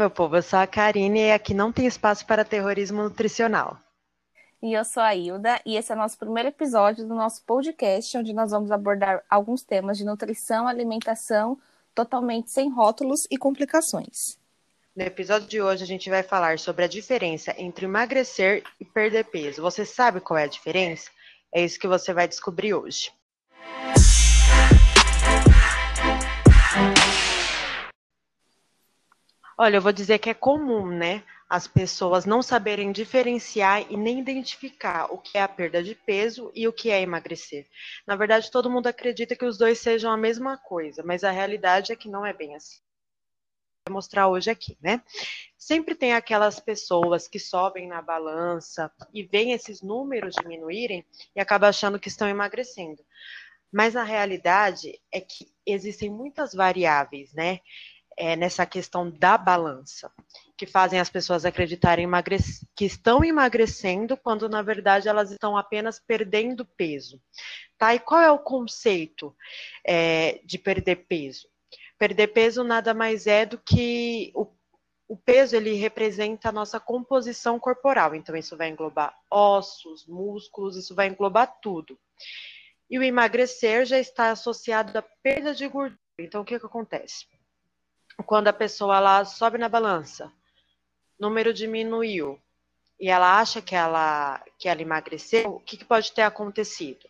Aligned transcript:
Meu 0.00 0.08
povo, 0.08 0.34
eu 0.34 0.42
sou 0.42 0.58
a 0.58 0.66
Karine 0.66 1.26
e 1.26 1.30
aqui 1.30 1.52
não 1.52 1.70
tem 1.70 1.84
espaço 1.84 2.24
para 2.24 2.42
terrorismo 2.42 3.02
nutricional. 3.02 3.76
E 4.62 4.72
eu 4.72 4.82
sou 4.82 5.02
a 5.02 5.14
Hilda 5.14 5.60
e 5.66 5.76
esse 5.76 5.92
é 5.92 5.94
o 5.94 5.98
nosso 5.98 6.16
primeiro 6.16 6.48
episódio 6.48 7.06
do 7.06 7.14
nosso 7.14 7.44
podcast, 7.44 8.16
onde 8.16 8.32
nós 8.32 8.50
vamos 8.50 8.70
abordar 8.70 9.22
alguns 9.28 9.62
temas 9.62 9.98
de 9.98 10.06
nutrição, 10.06 10.66
alimentação, 10.66 11.58
totalmente 11.94 12.50
sem 12.50 12.70
rótulos 12.70 13.26
e 13.30 13.36
complicações. 13.36 14.38
No 14.96 15.02
episódio 15.04 15.46
de 15.46 15.60
hoje 15.60 15.84
a 15.84 15.86
gente 15.86 16.08
vai 16.08 16.22
falar 16.22 16.58
sobre 16.58 16.86
a 16.86 16.88
diferença 16.88 17.54
entre 17.58 17.84
emagrecer 17.84 18.64
e 18.80 18.86
perder 18.86 19.26
peso. 19.26 19.60
Você 19.60 19.84
sabe 19.84 20.18
qual 20.18 20.38
é 20.38 20.44
a 20.44 20.46
diferença? 20.46 21.10
É 21.52 21.62
isso 21.62 21.78
que 21.78 21.86
você 21.86 22.14
vai 22.14 22.26
descobrir 22.26 22.72
hoje. 22.72 23.12
Olha, 29.62 29.76
eu 29.76 29.82
vou 29.82 29.92
dizer 29.92 30.18
que 30.18 30.30
é 30.30 30.32
comum, 30.32 30.86
né? 30.86 31.22
As 31.46 31.68
pessoas 31.68 32.24
não 32.24 32.40
saberem 32.40 32.90
diferenciar 32.90 33.84
e 33.92 33.94
nem 33.94 34.18
identificar 34.18 35.12
o 35.12 35.18
que 35.18 35.36
é 35.36 35.42
a 35.42 35.48
perda 35.48 35.82
de 35.82 35.94
peso 35.94 36.50
e 36.54 36.66
o 36.66 36.72
que 36.72 36.88
é 36.88 37.02
emagrecer. 37.02 37.68
Na 38.06 38.16
verdade, 38.16 38.50
todo 38.50 38.70
mundo 38.70 38.86
acredita 38.86 39.36
que 39.36 39.44
os 39.44 39.58
dois 39.58 39.78
sejam 39.78 40.10
a 40.10 40.16
mesma 40.16 40.56
coisa, 40.56 41.02
mas 41.02 41.24
a 41.24 41.30
realidade 41.30 41.92
é 41.92 41.94
que 41.94 42.08
não 42.08 42.24
é 42.24 42.32
bem 42.32 42.56
assim. 42.56 42.80
Vou 43.86 43.96
mostrar 43.96 44.28
hoje 44.28 44.50
aqui, 44.50 44.78
né? 44.80 45.02
Sempre 45.58 45.94
tem 45.94 46.14
aquelas 46.14 46.58
pessoas 46.58 47.28
que 47.28 47.38
sobem 47.38 47.86
na 47.86 48.00
balança 48.00 48.90
e 49.12 49.22
veem 49.24 49.52
esses 49.52 49.82
números 49.82 50.36
diminuírem 50.36 51.04
e 51.36 51.38
acabam 51.38 51.68
achando 51.68 52.00
que 52.00 52.08
estão 52.08 52.26
emagrecendo. 52.26 53.04
Mas 53.70 53.94
a 53.94 54.04
realidade 54.04 54.98
é 55.12 55.20
que 55.20 55.52
existem 55.66 56.08
muitas 56.08 56.54
variáveis, 56.54 57.34
né? 57.34 57.60
É, 58.20 58.36
nessa 58.36 58.66
questão 58.66 59.10
da 59.10 59.38
balança, 59.38 60.12
que 60.54 60.66
fazem 60.66 61.00
as 61.00 61.08
pessoas 61.08 61.46
acreditarem 61.46 62.06
que 62.76 62.84
estão 62.84 63.24
emagrecendo, 63.24 64.14
quando 64.14 64.46
na 64.46 64.60
verdade 64.60 65.08
elas 65.08 65.30
estão 65.30 65.56
apenas 65.56 65.98
perdendo 65.98 66.66
peso. 66.66 67.18
Tá? 67.78 67.94
E 67.94 67.98
qual 67.98 68.20
é 68.20 68.30
o 68.30 68.38
conceito 68.38 69.34
é, 69.86 70.38
de 70.44 70.58
perder 70.58 71.06
peso? 71.06 71.48
Perder 71.98 72.26
peso 72.26 72.62
nada 72.62 72.92
mais 72.92 73.26
é 73.26 73.46
do 73.46 73.56
que 73.56 74.30
o, 74.34 74.46
o 75.08 75.16
peso 75.16 75.56
ele 75.56 75.72
representa 75.72 76.50
a 76.50 76.52
nossa 76.52 76.78
composição 76.78 77.58
corporal, 77.58 78.14
então 78.14 78.36
isso 78.36 78.54
vai 78.54 78.68
englobar 78.68 79.16
ossos, 79.30 80.06
músculos, 80.06 80.76
isso 80.76 80.94
vai 80.94 81.06
englobar 81.06 81.58
tudo. 81.62 81.98
E 82.90 82.98
o 82.98 83.02
emagrecer 83.02 83.86
já 83.86 83.98
está 83.98 84.30
associado 84.30 84.98
à 84.98 85.02
perda 85.22 85.54
de 85.54 85.66
gordura. 85.66 85.98
Então, 86.18 86.42
o 86.42 86.44
que, 86.44 86.60
que 86.60 86.66
acontece? 86.66 87.24
Quando 88.22 88.48
a 88.48 88.52
pessoa 88.52 89.00
lá 89.00 89.24
sobe 89.24 89.58
na 89.58 89.68
balança, 89.68 90.32
número 91.18 91.52
diminuiu 91.52 92.40
e 92.98 93.08
ela 93.08 93.38
acha 93.40 93.62
que 93.62 93.74
ela 93.74 94.42
que 94.58 94.68
ela 94.68 94.82
emagreceu, 94.82 95.56
o 95.56 95.60
que, 95.60 95.76
que 95.76 95.84
pode 95.84 96.12
ter 96.12 96.22
acontecido? 96.22 97.08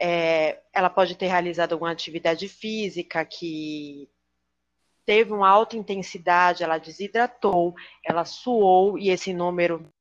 É, 0.00 0.60
ela 0.72 0.88
pode 0.88 1.16
ter 1.16 1.26
realizado 1.26 1.72
alguma 1.74 1.90
atividade 1.90 2.48
física 2.48 3.24
que 3.24 4.08
teve 5.04 5.32
uma 5.32 5.48
alta 5.48 5.76
intensidade, 5.76 6.62
ela 6.62 6.78
desidratou, 6.78 7.74
ela 8.04 8.24
suou 8.24 8.98
e 8.98 9.10
esse 9.10 9.34
número 9.34 9.92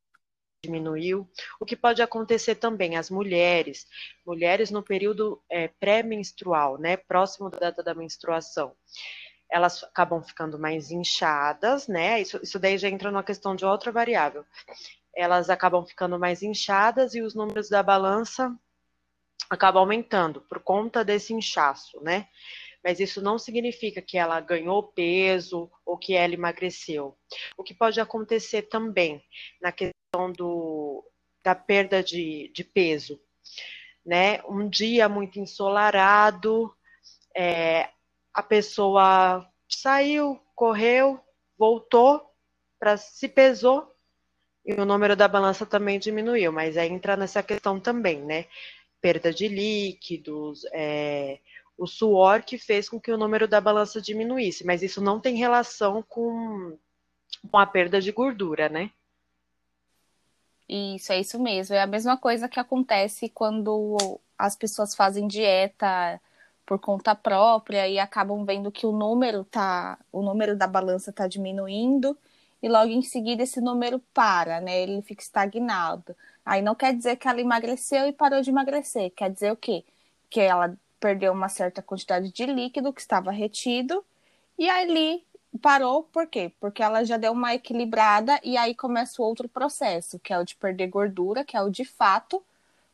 diminuiu. 0.64 1.28
O 1.60 1.66
que 1.66 1.76
pode 1.76 2.02
acontecer 2.02 2.56
também, 2.56 2.96
as 2.96 3.10
mulheres, 3.10 3.88
mulheres 4.26 4.70
no 4.70 4.84
período 4.84 5.42
é, 5.50 5.68
pré-menstrual, 5.68 6.78
né, 6.78 6.96
próximo 6.96 7.50
da 7.50 7.58
data 7.58 7.84
da 7.84 7.94
menstruação, 7.94 8.74
elas 9.52 9.84
acabam 9.84 10.24
ficando 10.24 10.58
mais 10.58 10.92
inchadas, 10.92 11.88
né? 11.88 12.22
Isso, 12.22 12.40
isso 12.42 12.58
daí 12.58 12.78
já 12.78 12.88
entra 12.88 13.12
numa 13.12 13.24
questão 13.24 13.54
de 13.54 13.66
outra 13.66 13.92
variável. 13.92 14.46
Elas 15.14 15.50
acabam 15.50 15.86
ficando 15.86 16.18
mais 16.18 16.42
inchadas 16.42 17.14
e 17.14 17.22
os 17.22 17.36
números 17.36 17.68
da 17.70 17.84
balança 17.84 18.58
acabam 19.50 19.82
aumentando 19.82 20.40
por 20.42 20.62
conta 20.62 21.04
desse 21.04 21.34
inchaço, 21.34 22.02
né? 22.02 22.30
Mas 22.82 23.02
isso 23.02 23.22
não 23.22 23.38
significa 23.38 24.02
que 24.02 24.18
ela 24.18 24.40
ganhou 24.40 24.82
peso 24.82 25.70
ou 25.86 25.98
que 25.98 26.14
ela 26.16 26.34
emagreceu. 26.34 27.18
O 27.58 27.64
que 27.64 27.74
pode 27.74 28.00
acontecer 28.00 28.64
também 28.64 29.22
na 29.62 29.72
questão 29.74 30.32
do, 30.32 31.06
da 31.44 31.54
perda 31.54 32.02
de, 32.02 32.50
de 32.56 32.64
peso, 32.64 33.20
né? 34.06 34.42
Um 34.48 34.70
dia 34.70 35.10
muito 35.10 35.40
ensolarado, 35.40 36.74
é, 37.36 37.90
a 38.34 38.44
pessoa 38.44 39.48
saiu, 39.68 40.40
correu, 40.56 41.20
voltou, 41.58 42.30
para 42.80 42.98
se 42.98 43.28
pesou 43.28 43.96
e 44.66 44.74
o 44.74 44.86
número 44.86 45.16
da 45.16 45.28
balança 45.28 45.66
também 45.66 46.00
diminuiu, 46.00 46.52
mas 46.52 46.78
aí 46.78 46.90
entra 46.90 47.16
nessa 47.16 47.42
questão 47.42 47.80
também, 47.80 48.22
né? 48.22 48.46
Perda 49.00 49.34
de 49.34 49.48
líquidos, 49.48 50.66
é, 50.72 51.40
o 51.78 51.88
suor 51.88 52.44
que 52.44 52.58
fez 52.58 52.88
com 52.88 53.00
que 53.00 53.12
o 53.12 53.18
número 53.18 53.48
da 53.48 53.60
balança 53.60 54.02
diminuísse, 54.02 54.66
mas 54.66 54.84
isso 54.84 55.02
não 55.02 55.20
tem 55.20 55.36
relação 55.36 56.04
com, 56.04 56.78
com 57.50 57.58
a 57.58 57.66
perda 57.66 58.00
de 58.00 58.12
gordura, 58.12 58.70
né? 58.70 58.92
Isso, 60.70 61.12
é 61.12 61.20
isso 61.20 61.40
mesmo. 61.40 61.76
É 61.76 61.82
a 61.82 61.88
mesma 61.88 62.18
coisa 62.18 62.48
que 62.48 62.60
acontece 62.60 63.28
quando 63.30 63.98
as 64.38 64.56
pessoas 64.56 64.96
fazem 64.96 65.28
dieta 65.28 66.22
por 66.72 66.80
conta 66.80 67.14
própria 67.14 67.86
e 67.90 68.00
acabam 68.00 68.46
vendo 68.46 68.72
que 68.72 68.86
o 68.86 68.94
número 68.94 69.44
tá, 69.44 70.00
o 70.10 70.22
número 70.22 70.56
da 70.56 70.66
balança 70.66 71.10
está 71.10 71.28
diminuindo 71.28 72.18
e 72.64 72.70
logo 72.70 72.90
em 72.90 73.02
seguida 73.02 73.44
esse 73.44 73.60
número 73.60 74.00
para, 74.14 74.62
né? 74.62 74.82
Ele 74.82 75.02
fica 75.02 75.22
estagnado. 75.22 76.16
Aí 76.46 76.62
não 76.62 76.74
quer 76.74 76.96
dizer 76.96 77.18
que 77.18 77.28
ela 77.28 77.42
emagreceu 77.42 78.08
e 78.08 78.14
parou 78.14 78.42
de 78.42 78.52
emagrecer, 78.52 79.12
quer 79.12 79.30
dizer 79.30 79.52
o 79.52 79.58
quê? 79.58 79.84
Que 80.30 80.40
ela 80.40 80.74
perdeu 80.98 81.34
uma 81.34 81.50
certa 81.50 81.82
quantidade 81.82 82.32
de 82.32 82.46
líquido 82.46 82.94
que 82.94 83.02
estava 83.02 83.32
retido 83.32 84.02
e 84.58 84.70
ali 84.70 85.26
parou, 85.62 86.04
por 86.04 86.26
quê? 86.26 86.54
Porque 86.58 86.82
ela 86.82 87.04
já 87.04 87.18
deu 87.18 87.34
uma 87.34 87.54
equilibrada 87.54 88.40
e 88.46 88.56
aí 88.56 88.74
começa 88.74 89.22
o 89.22 89.26
outro 89.26 89.50
processo, 89.50 90.18
que 90.20 90.32
é 90.32 90.40
o 90.40 90.46
de 90.46 90.56
perder 90.56 90.88
gordura, 90.88 91.44
que 91.44 91.58
é 91.58 91.62
o 91.62 91.70
de 91.70 91.84
fato 91.84 92.42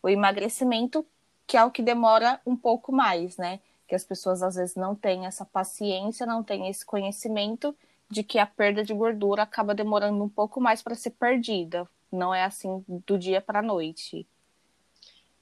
o 0.01 0.09
emagrecimento, 0.09 1.05
que 1.45 1.55
é 1.55 1.63
o 1.63 1.69
que 1.69 1.83
demora 1.83 2.41
um 2.43 2.55
pouco 2.55 2.91
mais, 2.91 3.37
né? 3.37 3.59
Que 3.87 3.95
as 3.95 4.03
pessoas 4.03 4.43
às 4.43 4.55
vezes 4.55 4.75
não 4.75 4.95
têm 4.95 5.25
essa 5.25 5.45
paciência, 5.45 6.25
não 6.25 6.43
têm 6.43 6.69
esse 6.69 6.85
conhecimento 6.85 7.75
de 8.09 8.23
que 8.23 8.39
a 8.39 8.45
perda 8.45 8.83
de 8.83 8.93
gordura 8.93 9.43
acaba 9.43 9.73
demorando 9.73 10.23
um 10.23 10.29
pouco 10.29 10.59
mais 10.61 10.81
para 10.81 10.95
ser 10.95 11.11
perdida. 11.11 11.87
Não 12.11 12.33
é 12.33 12.43
assim 12.43 12.83
do 12.87 13.17
dia 13.17 13.41
para 13.41 13.59
a 13.59 13.63
noite. 13.63 14.27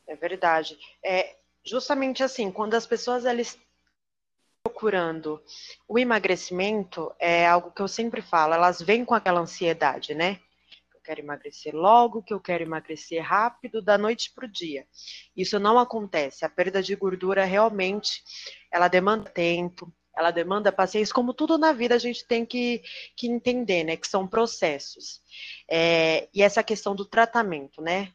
É 0.08 0.16
verdade. 0.16 0.78
É 1.04 1.36
justamente 1.64 2.24
assim, 2.24 2.52
quando 2.52 2.76
as 2.76 2.86
pessoas 2.86 3.26
elas 3.26 3.58
procurando 4.64 5.42
o 5.88 6.00
emagrecimento, 6.00 7.14
é 7.20 7.48
algo 7.48 7.72
que 7.72 7.82
eu 7.82 7.88
sempre 7.88 8.22
falo, 8.22 8.54
elas 8.54 8.82
vêm 8.82 9.06
com 9.06 9.14
aquela 9.14 9.40
ansiedade, 9.40 10.16
né? 10.16 10.40
Quero 11.06 11.22
emagrecer 11.22 11.76
logo, 11.76 12.24
que 12.24 12.34
eu 12.34 12.40
quero 12.40 12.64
emagrecer 12.64 13.24
rápido, 13.24 13.82
da 13.82 13.98
noite 13.98 14.32
para 14.34 14.46
o 14.46 14.52
dia. 14.52 14.88
Isso 15.38 15.60
não 15.60 15.78
acontece. 15.78 16.44
A 16.44 16.50
perda 16.50 16.82
de 16.82 16.96
gordura 16.96 17.46
realmente 17.46 18.24
ela 18.72 18.88
demanda 18.88 19.30
tempo, 19.30 19.94
ela 20.18 20.32
demanda 20.32 20.72
paciência, 20.72 21.14
como 21.14 21.34
tudo 21.34 21.58
na 21.58 21.74
vida 21.74 21.94
a 21.94 22.00
gente 22.00 22.26
tem 22.26 22.46
que, 22.46 22.82
que 23.16 23.28
entender, 23.28 23.84
né? 23.84 23.96
Que 23.98 24.08
são 24.08 24.28
processos. 24.28 25.22
É, 25.70 26.28
e 26.34 26.42
essa 26.42 26.64
questão 26.64 26.96
do 26.96 27.06
tratamento, 27.06 27.82
né? 27.82 28.12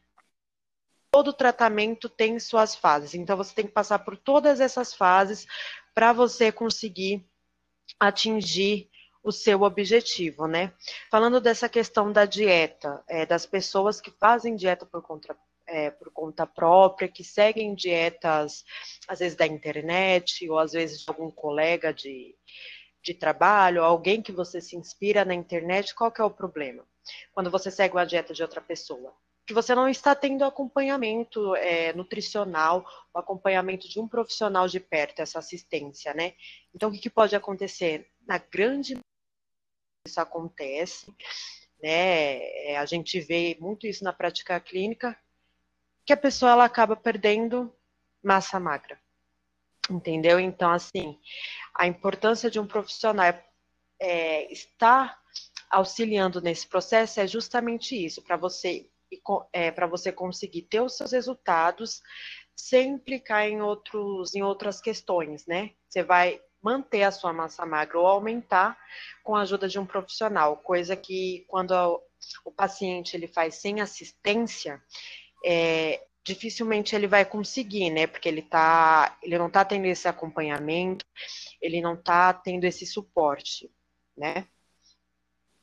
Todo 1.11 1.33
tratamento 1.33 2.09
tem 2.09 2.39
suas 2.39 2.75
fases, 2.75 3.13
então 3.13 3.35
você 3.37 3.53
tem 3.53 3.65
que 3.65 3.73
passar 3.73 3.99
por 3.99 4.17
todas 4.17 4.59
essas 4.61 4.93
fases 4.93 5.45
para 5.93 6.13
você 6.13 6.51
conseguir 6.51 7.25
atingir 7.99 8.89
o 9.23 9.31
seu 9.31 9.61
objetivo, 9.61 10.47
né? 10.47 10.73
Falando 11.09 11.39
dessa 11.39 11.69
questão 11.69 12.11
da 12.11 12.25
dieta, 12.25 13.03
é, 13.07 13.25
das 13.25 13.45
pessoas 13.45 14.01
que 14.01 14.11
fazem 14.11 14.55
dieta 14.55 14.85
por 14.85 15.01
conta, 15.01 15.37
é, 15.67 15.91
por 15.91 16.11
conta 16.11 16.45
própria, 16.45 17.07
que 17.07 17.23
seguem 17.23 17.75
dietas, 17.75 18.63
às 19.07 19.19
vezes 19.19 19.37
da 19.37 19.45
internet, 19.45 20.49
ou 20.49 20.57
às 20.57 20.71
vezes 20.71 21.01
de 21.01 21.09
algum 21.09 21.29
colega 21.29 21.93
de, 21.93 22.35
de 23.03 23.13
trabalho, 23.13 23.83
alguém 23.83 24.21
que 24.21 24.31
você 24.31 24.59
se 24.59 24.75
inspira 24.75 25.23
na 25.23 25.33
internet, 25.33 25.93
qual 25.93 26.11
que 26.11 26.21
é 26.21 26.23
o 26.23 26.31
problema? 26.31 26.83
Quando 27.33 27.51
você 27.51 27.69
segue 27.69 27.95
uma 27.95 28.05
dieta 28.05 28.33
de 28.33 28.41
outra 28.41 28.61
pessoa? 28.61 29.13
Que 29.45 29.53
você 29.53 29.73
não 29.75 29.89
está 29.89 30.15
tendo 30.15 30.45
acompanhamento 30.45 31.55
é, 31.55 31.93
nutricional, 31.93 32.85
o 33.13 33.19
acompanhamento 33.19 33.87
de 33.89 33.99
um 33.99 34.07
profissional 34.07 34.67
de 34.67 34.79
perto, 34.79 35.21
essa 35.21 35.39
assistência, 35.39 36.13
né? 36.13 36.33
Então, 36.73 36.89
o 36.89 36.91
que, 36.91 36.99
que 36.99 37.09
pode 37.09 37.35
acontecer? 37.35 38.07
Na 38.27 38.37
grande 38.37 38.95
isso 40.05 40.19
acontece, 40.19 41.13
né? 41.81 42.39
É, 42.71 42.77
a 42.77 42.85
gente 42.85 43.19
vê 43.19 43.57
muito 43.59 43.87
isso 43.87 44.03
na 44.03 44.13
prática 44.13 44.59
clínica, 44.59 45.17
que 46.05 46.13
a 46.13 46.17
pessoa 46.17 46.51
ela 46.51 46.65
acaba 46.65 46.95
perdendo 46.95 47.73
massa 48.23 48.59
magra. 48.59 48.99
Entendeu? 49.89 50.39
Então, 50.39 50.71
assim, 50.71 51.19
a 51.75 51.87
importância 51.87 52.49
de 52.49 52.59
um 52.59 52.67
profissional 52.67 53.25
é, 53.25 53.43
é 53.99 54.51
estar 54.51 55.19
auxiliando 55.69 56.41
nesse 56.41 56.67
processo 56.67 57.19
é 57.19 57.27
justamente 57.27 57.95
isso, 57.95 58.21
para 58.21 58.37
você 58.37 58.89
é, 59.51 59.71
para 59.71 59.87
você 59.87 60.11
conseguir 60.11 60.63
ter 60.63 60.79
os 60.79 60.95
seus 60.95 61.11
resultados 61.11 62.01
sem 62.55 62.91
implicar 62.91 63.45
em 63.45 63.61
outros 63.61 64.33
em 64.33 64.41
outras 64.41 64.79
questões, 64.79 65.45
né? 65.45 65.71
Você 65.89 66.03
vai 66.03 66.41
manter 66.61 67.03
a 67.03 67.11
sua 67.11 67.33
massa 67.33 67.65
magra 67.65 67.99
ou 67.99 68.05
aumentar 68.05 68.77
com 69.23 69.35
a 69.35 69.41
ajuda 69.41 69.67
de 69.67 69.79
um 69.79 69.85
profissional, 69.85 70.57
coisa 70.57 70.95
que 70.95 71.45
quando 71.47 71.73
o 72.45 72.51
paciente 72.51 73.15
ele 73.15 73.27
faz 73.27 73.55
sem 73.55 73.81
assistência, 73.81 74.81
é, 75.43 76.03
dificilmente 76.23 76.95
ele 76.95 77.07
vai 77.07 77.25
conseguir, 77.25 77.89
né? 77.89 78.07
Porque 78.07 78.29
ele 78.29 78.41
tá, 78.41 79.17
ele 79.23 79.37
não 79.37 79.47
está 79.47 79.65
tendo 79.65 79.85
esse 79.85 80.07
acompanhamento, 80.07 81.05
ele 81.61 81.81
não 81.81 81.95
está 81.95 82.33
tendo 82.33 82.63
esse 82.65 82.85
suporte, 82.85 83.71
né? 84.15 84.47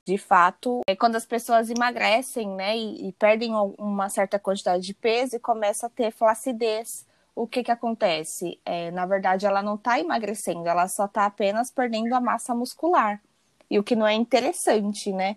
De 0.05 0.17
fato, 0.17 0.81
é 0.87 0.97
quando 0.97 1.17
as 1.17 1.27
pessoas 1.27 1.69
emagrecem, 1.69 2.49
né, 2.49 2.75
e, 2.75 3.09
e 3.09 3.13
perdem 3.13 3.53
uma 3.79 4.09
certa 4.09 4.39
quantidade 4.39 4.83
de 4.83 4.95
peso 4.95 5.37
e 5.37 5.39
começa 5.39 5.87
a 5.87 5.91
ter 5.91 6.11
flacidez, 6.11 7.07
o 7.39 7.47
que 7.47 7.63
que 7.63 7.71
acontece? 7.71 8.61
É, 8.65 8.91
na 8.91 9.07
verdade, 9.07 9.47
ela 9.47 9.63
não 9.63 9.77
está 9.77 10.01
emagrecendo, 10.01 10.69
ela 10.69 10.89
só 10.89 11.05
está 11.05 11.25
apenas 11.25 11.71
perdendo 11.71 12.13
a 12.13 12.21
massa 12.21 12.53
muscular. 12.53 13.23
E 13.71 13.79
o 13.79 13.85
que 13.85 13.95
não 13.95 14.09
é 14.09 14.13
interessante, 14.13 15.13
né? 15.13 15.37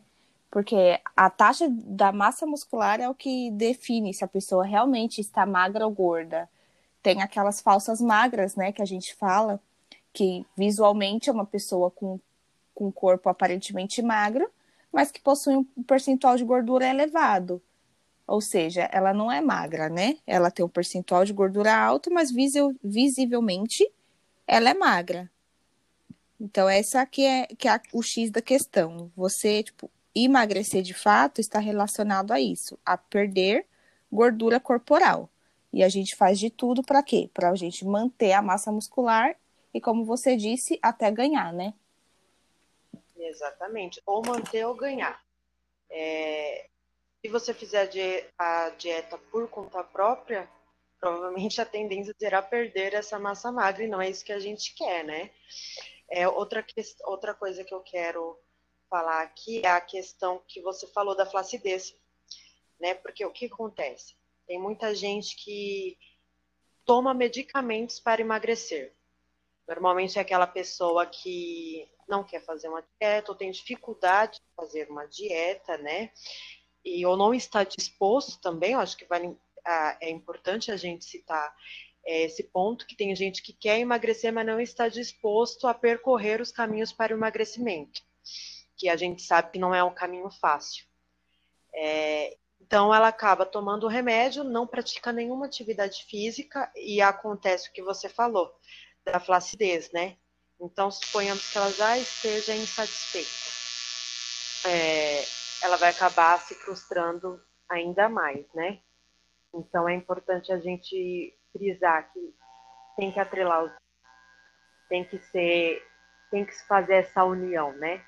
Porque 0.50 1.00
a 1.16 1.30
taxa 1.30 1.68
da 1.70 2.12
massa 2.12 2.48
muscular 2.48 3.00
é 3.00 3.08
o 3.08 3.14
que 3.14 3.52
define 3.52 4.16
se 4.16 4.24
a 4.24 4.28
pessoa 4.28 4.66
realmente 4.66 5.22
está 5.22 5.46
magra 5.46 5.86
ou 5.86 5.92
gorda. 5.92 6.50
Tem 7.04 7.22
aquelas 7.22 7.62
falsas 7.62 8.02
magras, 8.02 8.56
né, 8.56 8.72
que 8.72 8.82
a 8.82 8.86
gente 8.86 9.14
fala, 9.14 9.60
que 10.12 10.44
visualmente 10.58 11.30
é 11.30 11.34
uma 11.34 11.46
pessoa 11.46 11.92
com, 11.92 12.20
com 12.74 12.92
corpo 12.92 13.30
aparentemente 13.30 14.02
magro, 14.02 14.50
mas 14.92 15.12
que 15.12 15.22
possui 15.22 15.56
um 15.56 15.84
percentual 15.84 16.36
de 16.36 16.44
gordura 16.44 16.90
elevado. 16.90 17.62
Ou 18.28 18.40
seja, 18.40 18.90
ela 18.92 19.14
não 19.14 19.32
é 19.32 19.42
magra, 19.42 19.90
né? 19.90 20.18
Ela 20.26 20.50
tem 20.50 20.64
um 20.64 20.70
percentual 20.70 21.26
de 21.26 21.34
gordura 21.34 21.76
alto, 21.76 22.12
mas 22.12 22.32
visivelmente 22.84 23.90
ela 24.48 24.70
é 24.70 24.74
magra. 24.74 25.30
Então, 26.40 26.68
essa 26.68 27.02
aqui 27.02 27.26
é, 27.26 27.46
que 27.48 27.68
é 27.68 27.80
o 27.94 28.02
X 28.02 28.32
da 28.32 28.42
questão. 28.42 29.12
Você, 29.16 29.64
tipo, 29.64 29.92
emagrecer 30.16 30.82
de 30.82 30.94
fato 30.94 31.40
está 31.40 31.60
relacionado 31.60 32.32
a 32.32 32.40
isso, 32.40 32.80
a 32.86 32.98
perder 32.98 33.66
gordura 34.12 34.60
corporal. 34.60 35.30
E 35.72 35.84
a 35.84 35.90
gente 35.90 36.16
faz 36.16 36.40
de 36.40 36.50
tudo 36.50 36.84
para 36.84 37.04
quê? 37.04 37.30
Para 37.34 37.50
a 37.50 37.56
gente 37.56 37.86
manter 37.86 38.34
a 38.34 38.42
massa 38.42 38.72
muscular 38.72 39.36
e, 39.74 39.80
como 39.80 40.04
você 40.04 40.36
disse, 40.36 40.80
até 40.82 41.10
ganhar, 41.12 41.54
né? 41.54 41.74
Exatamente. 43.16 44.02
Ou 44.06 44.22
manter 44.26 44.66
ou 44.66 44.76
ganhar. 44.76 45.22
É... 45.90 46.68
Se 47.22 47.30
você 47.30 47.54
fizer 47.54 48.32
a 48.38 48.70
dieta 48.72 49.18
por 49.32 49.48
conta 49.48 49.84
própria, 49.84 50.50
provavelmente 51.00 51.62
a 51.62 51.66
tendência 51.66 52.16
será 52.18 52.42
perder 52.42 52.96
essa 52.96 53.20
massa 53.20 53.52
magra 53.52 53.84
e 53.84 53.88
não 53.88 54.02
é 54.02 54.10
isso 54.10 54.26
que 54.26 54.32
a 54.32 54.40
gente 54.40 54.74
quer, 54.74 55.04
né? 55.04 55.30
É 56.10 56.28
outra, 56.28 56.66
outra 57.06 57.34
coisa 57.36 57.64
que 57.64 57.74
eu 57.74 57.82
quero 57.82 58.40
falar 58.90 59.22
aqui 59.22 59.62
é 59.64 59.70
a 59.70 59.80
questão 59.80 60.42
que 60.48 60.62
você 60.62 60.88
falou 60.88 61.16
da 61.16 61.26
flacidez, 61.26 61.96
né? 62.80 62.96
Porque 62.96 63.24
o 63.24 63.32
que 63.32 63.46
acontece? 63.46 64.16
Tem 64.48 64.60
muita 64.60 64.94
gente 64.96 65.36
que 65.36 65.98
toma 66.84 67.14
medicamentos 67.14 68.00
para 68.00 68.22
emagrecer. 68.22 68.94
Normalmente 69.68 70.18
é 70.18 70.22
aquela 70.22 70.48
pessoa 70.48 71.06
que 71.06 71.88
não 72.08 72.24
quer 72.24 72.44
fazer 72.44 72.68
uma 72.68 72.84
dieta 73.00 73.32
ou 73.32 73.38
tem 73.38 73.52
dificuldade 73.52 74.40
de 74.40 74.56
fazer 74.56 74.90
uma 74.90 75.06
dieta, 75.06 75.78
né? 75.78 76.12
E 76.84 77.06
ou 77.06 77.16
não 77.16 77.34
está 77.34 77.64
disposto 77.64 78.40
também, 78.42 78.74
eu 78.74 78.80
acho 78.80 78.98
que 78.98 79.06
vale, 79.06 79.38
é 80.00 80.10
importante 80.10 80.72
a 80.72 80.78
gente 80.78 81.06
citar 81.06 81.56
é, 82.06 82.24
esse 82.24 82.44
ponto, 82.44 82.88
que 82.88 82.96
tem 82.96 83.16
gente 83.16 83.44
que 83.44 83.54
quer 83.54 83.80
emagrecer, 83.80 84.34
mas 84.34 84.46
não 84.46 84.60
está 84.60 84.88
disposto 84.88 85.68
a 85.68 85.74
percorrer 85.74 86.42
os 86.42 86.52
caminhos 86.52 86.92
para 86.92 87.14
o 87.14 87.18
emagrecimento 87.18 88.02
que 88.82 88.90
a 88.90 88.98
gente 88.98 89.22
sabe 89.22 89.52
que 89.52 89.60
não 89.60 89.76
é 89.76 89.84
um 89.84 89.94
caminho 89.94 90.32
fácil. 90.32 90.84
É, 91.72 92.36
então, 92.60 92.92
ela 92.94 93.10
acaba 93.10 93.46
tomando 93.46 93.84
o 93.84 93.90
remédio, 93.90 94.44
não 94.44 94.66
pratica 94.66 95.12
nenhuma 95.12 95.46
atividade 95.46 96.04
física 96.06 96.72
e 96.76 97.00
acontece 97.00 97.70
o 97.70 97.74
que 97.74 97.84
você 97.84 98.10
falou, 98.10 98.52
da 99.06 99.20
flacidez, 99.20 99.92
né? 99.92 100.18
Então, 100.60 100.90
suponhamos 100.90 101.48
que 101.52 101.58
ela 101.60 101.72
já 101.72 101.96
esteja 102.00 102.56
insatisfeita. 102.56 103.30
É, 104.68 105.24
ela 105.64 105.78
vai 105.78 105.90
acabar 105.90 106.40
se 106.40 106.56
frustrando 106.56 107.42
ainda 107.70 108.10
mais, 108.10 108.46
né? 108.54 108.82
Então, 109.54 109.88
é 109.88 109.94
importante 109.94 110.52
a 110.52 110.60
gente 110.60 111.38
frisar 111.52 112.12
que 112.12 112.34
tem 112.96 113.12
que 113.12 113.20
atrelar 113.20 113.64
os. 113.64 113.72
tem 114.88 115.04
que 115.04 115.20
ser. 115.20 115.86
tem 116.30 116.46
que 116.46 116.54
se 116.54 116.66
fazer 116.68 116.96
essa 116.96 117.24
união, 117.24 117.74
né? 117.74 118.06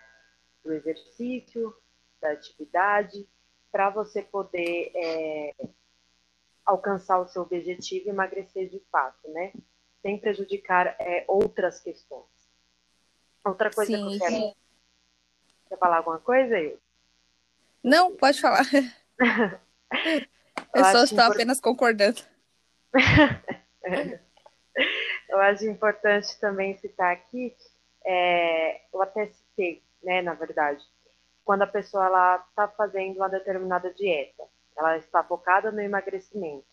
do 0.63 0.73
exercício, 0.73 1.75
da 2.21 2.31
atividade, 2.31 3.27
para 3.71 3.89
você 3.89 4.21
poder 4.21 4.91
é, 4.95 5.53
alcançar 6.65 7.19
o 7.19 7.27
seu 7.27 7.41
objetivo 7.41 8.07
e 8.07 8.09
emagrecer 8.09 8.69
de 8.69 8.79
fato, 8.91 9.29
né? 9.29 9.51
Sem 10.01 10.17
prejudicar 10.17 10.95
é, 10.99 11.25
outras 11.27 11.79
questões. 11.81 12.25
Outra 13.43 13.69
coisa 13.71 13.91
sim, 13.91 14.07
que 14.07 14.15
eu 14.15 14.19
quero. 14.19 14.55
Quer 15.67 15.77
falar 15.77 15.97
alguma 15.97 16.19
coisa 16.19 16.55
aí? 16.55 16.77
Não, 17.83 18.15
pode 18.15 18.39
falar. 18.39 18.65
eu, 20.73 20.85
só 20.85 21.03
estou 21.03 21.19
import... 21.19 21.33
apenas 21.33 21.59
concordando. 21.59 22.21
eu 25.29 25.39
acho 25.41 25.65
importante 25.65 26.39
também 26.39 26.77
citar 26.77 27.11
aqui, 27.11 27.55
é, 28.05 28.81
eu 28.93 29.01
até 29.01 29.27
citei 29.27 29.83
né, 30.03 30.21
na 30.21 30.33
verdade, 30.33 30.83
quando 31.45 31.63
a 31.63 31.67
pessoa 31.67 32.45
está 32.49 32.67
fazendo 32.67 33.17
uma 33.17 33.29
determinada 33.29 33.91
dieta, 33.93 34.43
ela 34.75 34.97
está 34.97 35.23
focada 35.23 35.71
no 35.71 35.81
emagrecimento. 35.81 36.67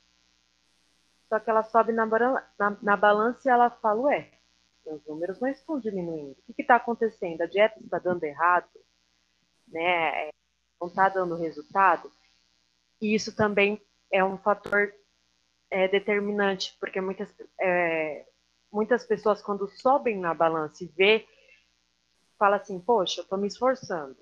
Só 1.28 1.38
que 1.38 1.48
ela 1.48 1.62
sobe 1.62 1.92
na, 1.92 2.06
na, 2.06 2.76
na 2.82 2.96
balança 2.96 3.48
e 3.48 3.50
ela 3.50 3.70
fala, 3.70 4.00
ué, 4.02 4.30
os 4.84 5.06
números 5.06 5.38
não 5.38 5.48
estão 5.48 5.78
diminuindo. 5.78 6.36
O 6.48 6.54
que 6.54 6.62
está 6.62 6.76
acontecendo? 6.76 7.42
A 7.42 7.46
dieta 7.46 7.78
está 7.80 7.98
dando 7.98 8.24
errado? 8.24 8.68
Né? 9.68 10.30
Não 10.80 10.88
está 10.88 11.08
dando 11.08 11.36
resultado? 11.36 12.10
E 13.00 13.14
isso 13.14 13.34
também 13.34 13.80
é 14.10 14.24
um 14.24 14.38
fator 14.38 14.92
é, 15.70 15.86
determinante, 15.88 16.76
porque 16.80 17.00
muitas, 17.00 17.32
é, 17.60 18.26
muitas 18.72 19.04
pessoas, 19.04 19.42
quando 19.42 19.68
sobem 19.68 20.18
na 20.18 20.34
balança 20.34 20.84
e 20.84 20.88
vê 20.88 21.26
fala 22.40 22.56
assim, 22.56 22.80
poxa, 22.80 23.20
eu 23.20 23.24
estou 23.24 23.38
me 23.38 23.46
esforçando, 23.46 24.16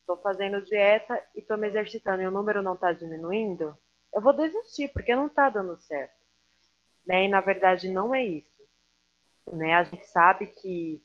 estou 0.00 0.16
fazendo 0.18 0.62
dieta 0.62 1.20
e 1.34 1.40
estou 1.40 1.58
me 1.58 1.66
exercitando 1.66 2.22
e 2.22 2.26
o 2.26 2.30
número 2.30 2.62
não 2.62 2.74
está 2.74 2.92
diminuindo, 2.92 3.76
eu 4.14 4.22
vou 4.22 4.32
desistir, 4.32 4.88
porque 4.92 5.14
não 5.14 5.26
está 5.26 5.50
dando 5.50 5.76
certo. 5.78 6.16
Né? 7.04 7.24
E 7.24 7.28
na 7.28 7.40
verdade 7.40 7.90
não 7.90 8.14
é 8.14 8.24
isso. 8.24 8.62
Né? 9.52 9.74
A 9.74 9.82
gente 9.82 10.06
sabe 10.06 10.46
que 10.46 11.02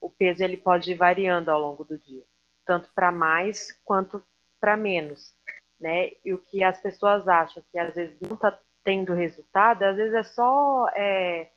o 0.00 0.10
peso 0.10 0.42
ele 0.42 0.56
pode 0.56 0.90
ir 0.90 0.96
variando 0.96 1.48
ao 1.48 1.60
longo 1.60 1.84
do 1.84 1.96
dia, 1.96 2.24
tanto 2.64 2.90
para 2.94 3.12
mais 3.12 3.72
quanto 3.84 4.22
para 4.60 4.76
menos. 4.76 5.34
Né? 5.80 6.12
E 6.24 6.32
o 6.32 6.38
que 6.38 6.62
as 6.62 6.80
pessoas 6.80 7.26
acham 7.28 7.62
que 7.70 7.78
às 7.78 7.94
vezes 7.94 8.18
não 8.20 8.34
está 8.34 8.58
tendo 8.82 9.14
resultado, 9.14 9.82
às 9.82 9.96
vezes 9.96 10.14
é 10.14 10.22
só 10.22 10.88
é, 10.94 11.50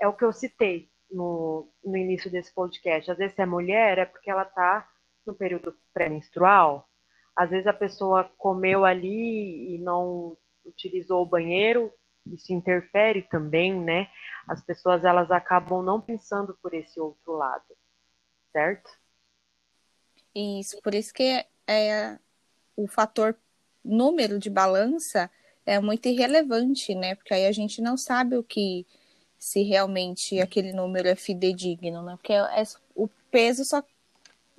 é 0.00 0.08
o 0.08 0.12
que 0.12 0.24
eu 0.24 0.32
citei, 0.32 0.92
no, 1.12 1.68
no 1.84 1.96
início 1.96 2.30
desse 2.30 2.52
podcast. 2.52 3.10
Às 3.10 3.18
vezes, 3.18 3.34
se 3.36 3.42
é 3.42 3.46
mulher, 3.46 3.98
é 3.98 4.04
porque 4.04 4.30
ela 4.30 4.42
está 4.42 4.88
no 5.26 5.34
período 5.34 5.76
pré-menstrual. 5.92 6.88
Às 7.36 7.50
vezes, 7.50 7.66
a 7.66 7.72
pessoa 7.72 8.30
comeu 8.38 8.84
ali 8.84 9.74
e 9.74 9.78
não 9.78 10.36
utilizou 10.64 11.22
o 11.22 11.26
banheiro, 11.26 11.92
isso 12.26 12.52
interfere 12.52 13.22
também, 13.22 13.74
né? 13.74 14.08
As 14.48 14.64
pessoas 14.64 15.04
elas 15.04 15.30
acabam 15.30 15.82
não 15.82 16.00
pensando 16.00 16.56
por 16.62 16.72
esse 16.72 17.00
outro 17.00 17.32
lado, 17.32 17.64
certo? 18.52 18.90
Isso, 20.34 20.80
por 20.82 20.94
isso 20.94 21.12
que 21.12 21.44
é, 21.66 22.18
o 22.76 22.86
fator 22.86 23.36
número 23.84 24.38
de 24.38 24.48
balança 24.48 25.30
é 25.66 25.78
muito 25.80 26.06
irrelevante, 26.08 26.94
né? 26.94 27.14
Porque 27.14 27.34
aí 27.34 27.46
a 27.46 27.52
gente 27.52 27.80
não 27.80 27.96
sabe 27.96 28.36
o 28.36 28.42
que 28.42 28.86
se 29.38 29.62
realmente 29.62 30.40
aquele 30.40 30.72
número 30.72 31.08
é 31.08 31.14
fidedigno, 31.14 32.02
né? 32.02 32.16
Porque 32.16 32.32
é, 32.32 32.62
o 32.94 33.08
peso 33.30 33.64
só. 33.64 33.82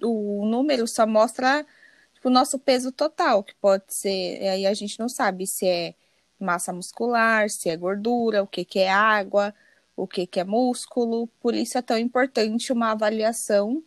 O 0.02 0.46
número 0.46 0.86
só 0.88 1.08
mostra 1.08 1.66
tipo, 2.14 2.28
o 2.30 2.32
nosso 2.32 2.60
peso 2.60 2.92
total, 2.92 3.44
que 3.44 3.56
pode 3.56 3.86
ser. 3.88 4.48
Aí 4.48 4.66
a 4.66 4.74
gente 4.74 5.00
não 5.00 5.10
sabe 5.10 5.48
se 5.48 5.68
é 5.68 5.96
massa 6.40 6.74
muscular, 6.74 7.50
se 7.50 7.70
é 7.70 7.78
gordura, 7.78 8.44
o 8.44 8.48
que, 8.48 8.66
que 8.66 8.80
é 8.80 8.92
água, 8.92 9.54
o 9.96 10.08
que, 10.08 10.28
que 10.28 10.40
é 10.40 10.44
músculo. 10.44 11.28
Por 11.40 11.56
isso 11.56 11.78
é 11.78 11.82
tão 11.82 11.98
importante 11.98 12.74
uma 12.74 12.92
avaliação 12.92 13.84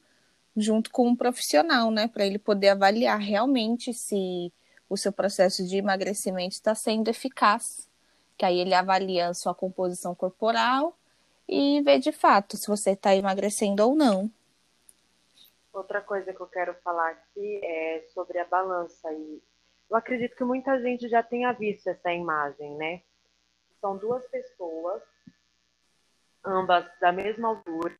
junto 0.56 0.90
com 0.90 1.08
um 1.08 1.16
profissional, 1.16 1.90
né, 1.90 2.08
para 2.08 2.25
ele 2.25 2.38
poder 2.38 2.70
avaliar 2.70 3.18
realmente 3.18 3.92
se 3.92 4.52
o 4.88 4.96
seu 4.96 5.12
processo 5.12 5.66
de 5.66 5.76
emagrecimento 5.76 6.54
está 6.54 6.75
sendo 6.75 7.08
eficaz. 7.08 7.88
Que 8.38 8.44
aí 8.44 8.58
ele 8.58 8.75
avalia 8.75 9.28
a 9.28 9.34
sua 9.34 9.54
composição 9.54 10.14
corporal 10.14 10.96
e 11.48 11.80
vê 11.82 11.98
de 11.98 12.12
fato 12.12 12.56
se 12.56 12.66
você 12.66 12.90
está 12.90 13.14
emagrecendo 13.14 13.86
ou 13.86 13.94
não. 13.94 14.30
Outra 15.72 16.00
coisa 16.00 16.32
que 16.32 16.40
eu 16.40 16.46
quero 16.46 16.75
falar 16.82 17.10
aqui 17.10 17.60
é 17.62 18.06
sobre 18.14 18.38
a 18.38 18.44
balança. 18.44 19.12
E 19.12 19.42
eu 19.90 19.96
acredito 19.96 20.36
que 20.36 20.44
muita 20.44 20.80
gente 20.80 21.08
já 21.08 21.22
tenha 21.22 21.52
visto 21.52 21.86
essa 21.88 22.12
imagem, 22.12 22.75
né? 22.76 23.02
São 23.80 23.96
duas 23.96 24.26
pessoas, 24.26 25.02
ambas 26.44 26.86
da 27.00 27.12
mesma 27.12 27.48
altura, 27.48 27.96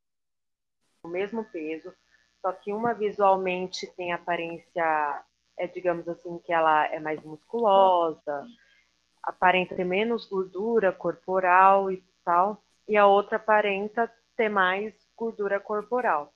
o 1.03 1.09
mesmo 1.09 1.45
peso, 1.45 1.93
só 2.41 2.53
que 2.53 2.73
uma 2.73 2.95
visualmente 2.95 3.87
tem 3.97 4.13
aparência, 4.13 5.25
é, 5.57 5.67
digamos 5.67 6.09
assim, 6.09 6.39
que 6.39 6.53
ela 6.53 6.87
é 6.87 7.01
mais 7.01 7.23
musculosa, 7.23 8.47
aparenta 9.23 9.75
ter 9.75 9.85
menos 9.85 10.27
gordura 10.27 10.93
corporal 10.93 11.91
e 11.91 12.03
tal, 12.25 12.63
e 12.89 12.97
a 12.97 13.07
outra 13.07 13.37
aparenta 13.37 14.11
ter 14.37 14.49
mais 14.49 14.95
gordura 15.17 15.59
corporal. 15.59 16.33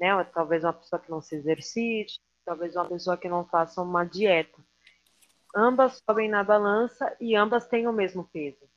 Né? 0.00 0.08
Talvez 0.34 0.64
uma 0.64 0.72
pessoa 0.72 1.00
que 1.00 1.10
não 1.10 1.20
se 1.20 1.36
exercite, 1.36 2.20
talvez 2.44 2.74
uma 2.74 2.86
pessoa 2.86 3.16
que 3.16 3.28
não 3.28 3.44
faça 3.44 3.80
uma 3.80 4.04
dieta. 4.04 4.60
Ambas 5.54 6.02
sobem 6.08 6.28
na 6.28 6.42
balança 6.42 7.14
e 7.20 7.36
ambas 7.36 7.68
têm 7.68 7.86
o 7.86 7.92
mesmo 7.92 8.24
peso. 8.32 8.68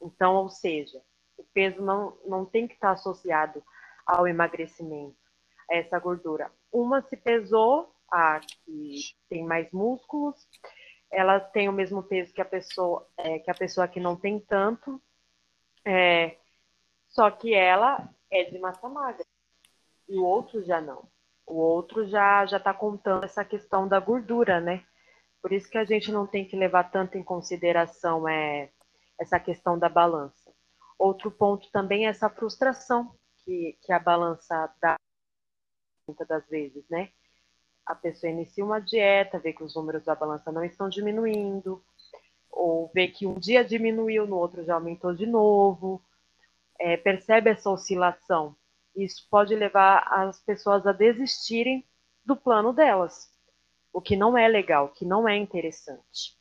Então, 0.00 0.34
ou 0.34 0.48
seja, 0.48 1.00
o 1.36 1.44
peso 1.54 1.80
não, 1.82 2.18
não 2.26 2.44
tem 2.44 2.66
que 2.66 2.74
estar 2.74 2.92
associado 2.92 3.62
ao 4.04 4.26
emagrecimento, 4.26 5.16
essa 5.78 5.98
gordura. 5.98 6.50
Uma 6.70 7.02
se 7.02 7.16
pesou, 7.16 7.94
a 8.10 8.40
que 8.40 9.14
tem 9.28 9.44
mais 9.44 9.70
músculos, 9.72 10.36
ela 11.10 11.40
tem 11.40 11.68
o 11.68 11.72
mesmo 11.72 12.02
peso 12.02 12.32
que 12.32 12.40
a 12.40 12.44
pessoa, 12.44 13.06
é, 13.16 13.38
que 13.38 13.50
a 13.50 13.54
pessoa 13.54 13.88
que 13.88 14.00
não 14.00 14.16
tem 14.16 14.38
tanto, 14.40 15.00
é, 15.84 16.36
só 17.08 17.30
que 17.30 17.54
ela 17.54 18.08
é 18.30 18.44
de 18.44 18.58
massa 18.58 18.88
magra 18.88 19.24
e 20.08 20.18
o 20.18 20.24
outro 20.24 20.62
já 20.62 20.80
não. 20.80 21.08
O 21.46 21.56
outro 21.56 22.06
já 22.06 22.46
já 22.46 22.58
está 22.58 22.72
contando 22.72 23.24
essa 23.24 23.44
questão 23.44 23.88
da 23.88 23.98
gordura, 23.98 24.60
né? 24.60 24.84
Por 25.40 25.52
isso 25.52 25.68
que 25.68 25.78
a 25.78 25.84
gente 25.84 26.12
não 26.12 26.26
tem 26.26 26.46
que 26.46 26.56
levar 26.56 26.90
tanto 26.90 27.18
em 27.18 27.22
consideração 27.22 28.28
é, 28.28 28.70
essa 29.18 29.40
questão 29.40 29.78
da 29.78 29.88
balança. 29.88 30.52
Outro 30.98 31.30
ponto 31.30 31.70
também 31.72 32.06
é 32.06 32.10
essa 32.10 32.30
frustração 32.30 33.14
que, 33.44 33.76
que 33.82 33.92
a 33.92 33.98
balança 33.98 34.72
dá 34.80 34.96
muitas 36.06 36.26
das 36.26 36.46
vezes, 36.48 36.84
né? 36.88 37.10
A 37.84 37.94
pessoa 37.94 38.30
inicia 38.30 38.64
uma 38.64 38.80
dieta, 38.80 39.38
vê 39.38 39.52
que 39.52 39.64
os 39.64 39.74
números 39.74 40.04
da 40.04 40.14
balança 40.14 40.52
não 40.52 40.64
estão 40.64 40.88
diminuindo, 40.88 41.82
ou 42.50 42.90
vê 42.94 43.08
que 43.08 43.26
um 43.26 43.34
dia 43.34 43.64
diminuiu, 43.64 44.26
no 44.26 44.36
outro 44.36 44.64
já 44.64 44.74
aumentou 44.74 45.14
de 45.14 45.26
novo, 45.26 46.02
é, 46.78 46.96
percebe 46.96 47.50
essa 47.50 47.70
oscilação. 47.70 48.54
Isso 48.94 49.26
pode 49.30 49.54
levar 49.54 50.06
as 50.06 50.40
pessoas 50.40 50.86
a 50.86 50.92
desistirem 50.92 51.84
do 52.24 52.36
plano 52.36 52.72
delas, 52.72 53.30
o 53.92 54.00
que 54.00 54.16
não 54.16 54.36
é 54.36 54.46
legal, 54.46 54.86
o 54.86 54.90
que 54.90 55.04
não 55.04 55.28
é 55.28 55.36
interessante. 55.36 56.36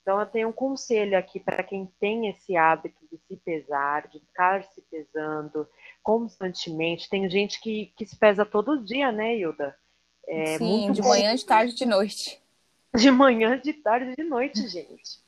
Então, 0.00 0.18
eu 0.20 0.26
tenho 0.26 0.48
um 0.48 0.52
conselho 0.52 1.18
aqui 1.18 1.38
para 1.38 1.62
quem 1.62 1.86
tem 2.00 2.28
esse 2.28 2.56
hábito 2.56 3.06
de 3.12 3.18
se 3.18 3.36
pesar, 3.36 4.08
de 4.08 4.20
ficar 4.20 4.64
se 4.64 4.80
pesando 4.82 5.68
constantemente. 6.02 7.08
Tem 7.08 7.28
gente 7.28 7.60
que, 7.60 7.92
que 7.96 8.06
se 8.06 8.16
pesa 8.16 8.44
todo 8.44 8.82
dia, 8.84 9.12
né, 9.12 9.36
Hilda? 9.36 9.76
É 10.26 10.58
Sim, 10.58 10.92
de 10.92 11.00
bom. 11.00 11.08
manhã, 11.08 11.34
de 11.34 11.44
tarde, 11.44 11.74
de 11.74 11.86
noite. 11.86 12.42
De 12.94 13.10
manhã, 13.10 13.58
de 13.58 13.72
tarde, 13.72 14.14
de 14.16 14.24
noite, 14.24 14.66
gente. 14.68 15.22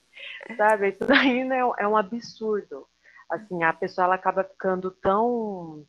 Sabe? 0.56 0.90
Isso 0.90 1.04
daí 1.06 1.44
né, 1.44 1.58
é 1.78 1.86
um 1.86 1.96
absurdo. 1.96 2.86
Assim, 3.30 3.62
a 3.62 3.72
pessoa 3.72 4.06
ela 4.06 4.14
acaba 4.14 4.44
ficando 4.44 4.90
tão 4.90 5.86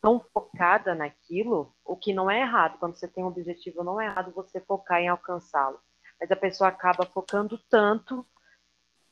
tão 0.00 0.18
focada 0.34 0.96
naquilo, 0.96 1.72
o 1.84 1.96
que 1.96 2.12
não 2.12 2.28
é 2.28 2.40
errado. 2.40 2.76
Quando 2.80 2.96
você 2.96 3.06
tem 3.06 3.22
um 3.22 3.28
objetivo, 3.28 3.84
não 3.84 4.00
é 4.00 4.06
errado 4.06 4.32
você 4.34 4.60
focar 4.60 5.00
em 5.00 5.06
alcançá-lo 5.06 5.78
mas 6.22 6.30
a 6.30 6.36
pessoa 6.36 6.68
acaba 6.68 7.04
focando 7.04 7.58
tanto 7.68 8.24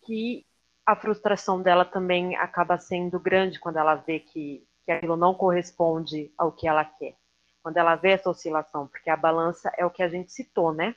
que 0.05 0.47
a 0.90 0.97
frustração 0.97 1.62
dela 1.62 1.85
também 1.85 2.35
acaba 2.35 2.76
sendo 2.76 3.20
grande 3.20 3.61
quando 3.61 3.78
ela 3.78 3.94
vê 3.94 4.18
que, 4.18 4.66
que 4.85 4.90
aquilo 4.90 5.16
não 5.16 5.32
corresponde 5.32 6.32
ao 6.37 6.50
que 6.50 6.66
ela 6.66 6.85
quer. 6.85 7.14
Quando 7.62 7.76
ela 7.76 7.94
vê 7.94 8.11
essa 8.11 8.28
oscilação, 8.28 8.88
porque 8.88 9.09
a 9.09 9.16
balança 9.16 9.73
é 9.78 9.87
o 9.87 9.90
que 9.90 10.02
a 10.02 10.09
gente 10.09 10.32
citou, 10.32 10.75
né? 10.75 10.97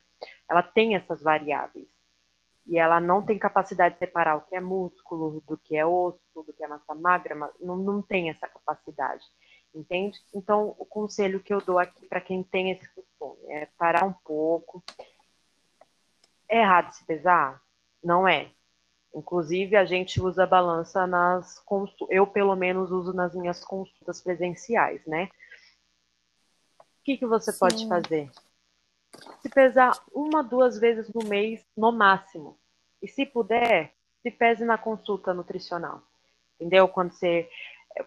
Ela 0.49 0.63
tem 0.63 0.95
essas 0.95 1.21
variáveis. 1.21 1.87
E 2.65 2.79
ela 2.79 2.99
não 2.99 3.23
tem 3.23 3.37
capacidade 3.37 3.93
de 3.93 3.99
separar 3.99 4.37
o 4.37 4.41
que 4.41 4.55
é 4.55 4.59
músculo, 4.59 5.43
do 5.47 5.57
que 5.57 5.75
é 5.75 5.85
osso, 5.85 6.19
do 6.33 6.51
que 6.51 6.63
é 6.63 6.67
massa 6.67 6.95
magra, 6.95 7.35
não, 7.59 7.75
não 7.75 8.01
tem 8.01 8.31
essa 8.31 8.47
capacidade. 8.47 9.23
Entende? 9.75 10.17
Então, 10.33 10.75
o 10.79 10.85
conselho 10.85 11.39
que 11.39 11.53
eu 11.53 11.61
dou 11.61 11.77
aqui 11.77 12.07
para 12.07 12.21
quem 12.21 12.41
tem 12.41 12.71
esse 12.71 12.89
costume 12.95 13.45
é 13.47 13.67
parar 13.77 14.05
um 14.05 14.13
pouco, 14.13 14.83
é 16.49 16.61
errado 16.61 16.91
se 16.93 17.05
pesar? 17.05 17.61
Não 18.03 18.27
é. 18.27 18.49
Inclusive, 19.13 19.75
a 19.75 19.85
gente 19.85 20.19
usa 20.19 20.43
a 20.43 20.47
balança 20.47 21.05
nas 21.05 21.59
consultas. 21.59 22.07
Eu, 22.09 22.25
pelo 22.25 22.55
menos, 22.55 22.91
uso 22.91 23.13
nas 23.13 23.35
minhas 23.35 23.63
consultas 23.63 24.21
presenciais, 24.21 25.05
né? 25.05 25.29
O 26.79 27.03
que, 27.03 27.17
que 27.17 27.25
você 27.25 27.51
Sim. 27.51 27.59
pode 27.59 27.87
fazer? 27.87 28.31
Se 29.41 29.49
pesar 29.49 29.91
uma, 30.11 30.43
duas 30.43 30.79
vezes 30.79 31.11
no 31.13 31.23
mês, 31.27 31.63
no 31.77 31.91
máximo. 31.91 32.57
E 33.01 33.07
se 33.07 33.25
puder, 33.25 33.93
se 34.21 34.31
pese 34.31 34.65
na 34.65 34.77
consulta 34.77 35.33
nutricional. 35.33 36.01
Entendeu? 36.55 36.87
Quando 36.87 37.11
você, 37.11 37.49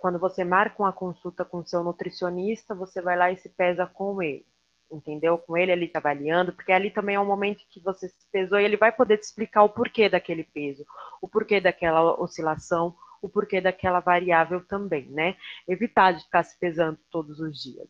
quando 0.00 0.18
você 0.18 0.42
marca 0.44 0.82
uma 0.82 0.92
consulta 0.92 1.44
com 1.44 1.58
o 1.58 1.66
seu 1.66 1.84
nutricionista, 1.84 2.74
você 2.74 3.00
vai 3.00 3.16
lá 3.16 3.30
e 3.30 3.36
se 3.36 3.48
pesa 3.50 3.86
com 3.86 4.20
ele 4.22 4.46
entendeu? 4.90 5.38
Com 5.38 5.56
ele 5.56 5.72
ali 5.72 5.90
avaliando, 5.94 6.52
porque 6.52 6.72
ali 6.72 6.90
também 6.90 7.16
é 7.16 7.20
um 7.20 7.26
momento 7.26 7.64
que 7.68 7.80
você 7.80 8.08
se 8.08 8.26
pesou 8.30 8.58
e 8.58 8.64
ele 8.64 8.76
vai 8.76 8.92
poder 8.92 9.18
te 9.18 9.24
explicar 9.24 9.62
o 9.62 9.68
porquê 9.68 10.08
daquele 10.08 10.44
peso, 10.44 10.86
o 11.20 11.28
porquê 11.28 11.60
daquela 11.60 12.20
oscilação, 12.20 12.94
o 13.20 13.28
porquê 13.28 13.60
daquela 13.60 14.00
variável 14.00 14.64
também, 14.64 15.06
né? 15.06 15.36
Evitar 15.66 16.12
de 16.12 16.22
ficar 16.24 16.42
se 16.44 16.58
pesando 16.58 16.98
todos 17.10 17.40
os 17.40 17.60
dias. 17.60 17.88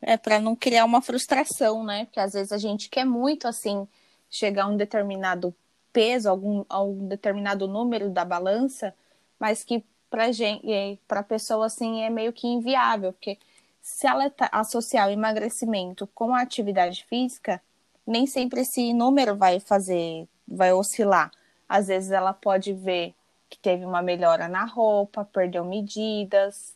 É 0.00 0.16
para 0.16 0.38
não 0.38 0.54
criar 0.54 0.84
uma 0.84 1.00
frustração, 1.00 1.82
né? 1.84 2.04
Porque 2.04 2.20
às 2.20 2.34
vezes 2.34 2.52
a 2.52 2.58
gente 2.58 2.88
quer 2.90 3.04
muito 3.04 3.48
assim 3.48 3.88
chegar 4.28 4.64
a 4.64 4.68
um 4.68 4.76
determinado 4.76 5.54
peso, 5.92 6.28
algum, 6.28 6.64
a 6.68 6.82
um 6.82 7.08
determinado 7.08 7.66
número 7.66 8.10
da 8.10 8.24
balança, 8.24 8.94
mas 9.38 9.64
que 9.64 9.82
para 10.10 10.30
gente, 10.30 11.00
para 11.08 11.22
pessoa 11.22 11.66
assim 11.66 12.02
é 12.02 12.10
meio 12.10 12.32
que 12.32 12.46
inviável, 12.46 13.12
porque 13.12 13.38
se 13.84 14.06
ela 14.06 14.32
associar 14.50 15.08
o 15.08 15.12
emagrecimento 15.12 16.06
com 16.14 16.34
a 16.34 16.40
atividade 16.40 17.04
física, 17.04 17.60
nem 18.06 18.26
sempre 18.26 18.62
esse 18.62 18.94
número 18.94 19.36
vai 19.36 19.60
fazer, 19.60 20.26
vai 20.48 20.72
oscilar. 20.72 21.30
Às 21.68 21.88
vezes 21.88 22.10
ela 22.10 22.32
pode 22.32 22.72
ver 22.72 23.14
que 23.46 23.58
teve 23.58 23.84
uma 23.84 24.00
melhora 24.00 24.48
na 24.48 24.64
roupa, 24.64 25.28
perdeu 25.30 25.66
medidas, 25.66 26.74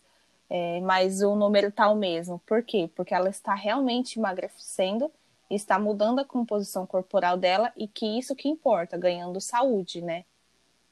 é, 0.51 0.81
mas 0.83 1.23
o 1.23 1.35
número 1.35 1.69
está 1.69 1.89
o 1.89 1.97
mesmo. 1.97 2.41
Por 2.41 2.63
quê? 2.63 2.91
Porque 2.95 3.15
ela 3.15 3.31
está 3.31 3.55
realmente 3.55 4.19
emagrecendo, 4.19 5.11
está 5.49 5.79
mudando 5.79 6.19
a 6.19 6.27
composição 6.27 6.87
corporal 6.87 7.39
dela 7.39 7.73
e 7.75 7.89
que 7.89 8.19
isso 8.19 8.37
que 8.37 8.51
importa, 8.51 8.99
ganhando 8.99 9.41
saúde, 9.41 10.03
né? 10.03 10.27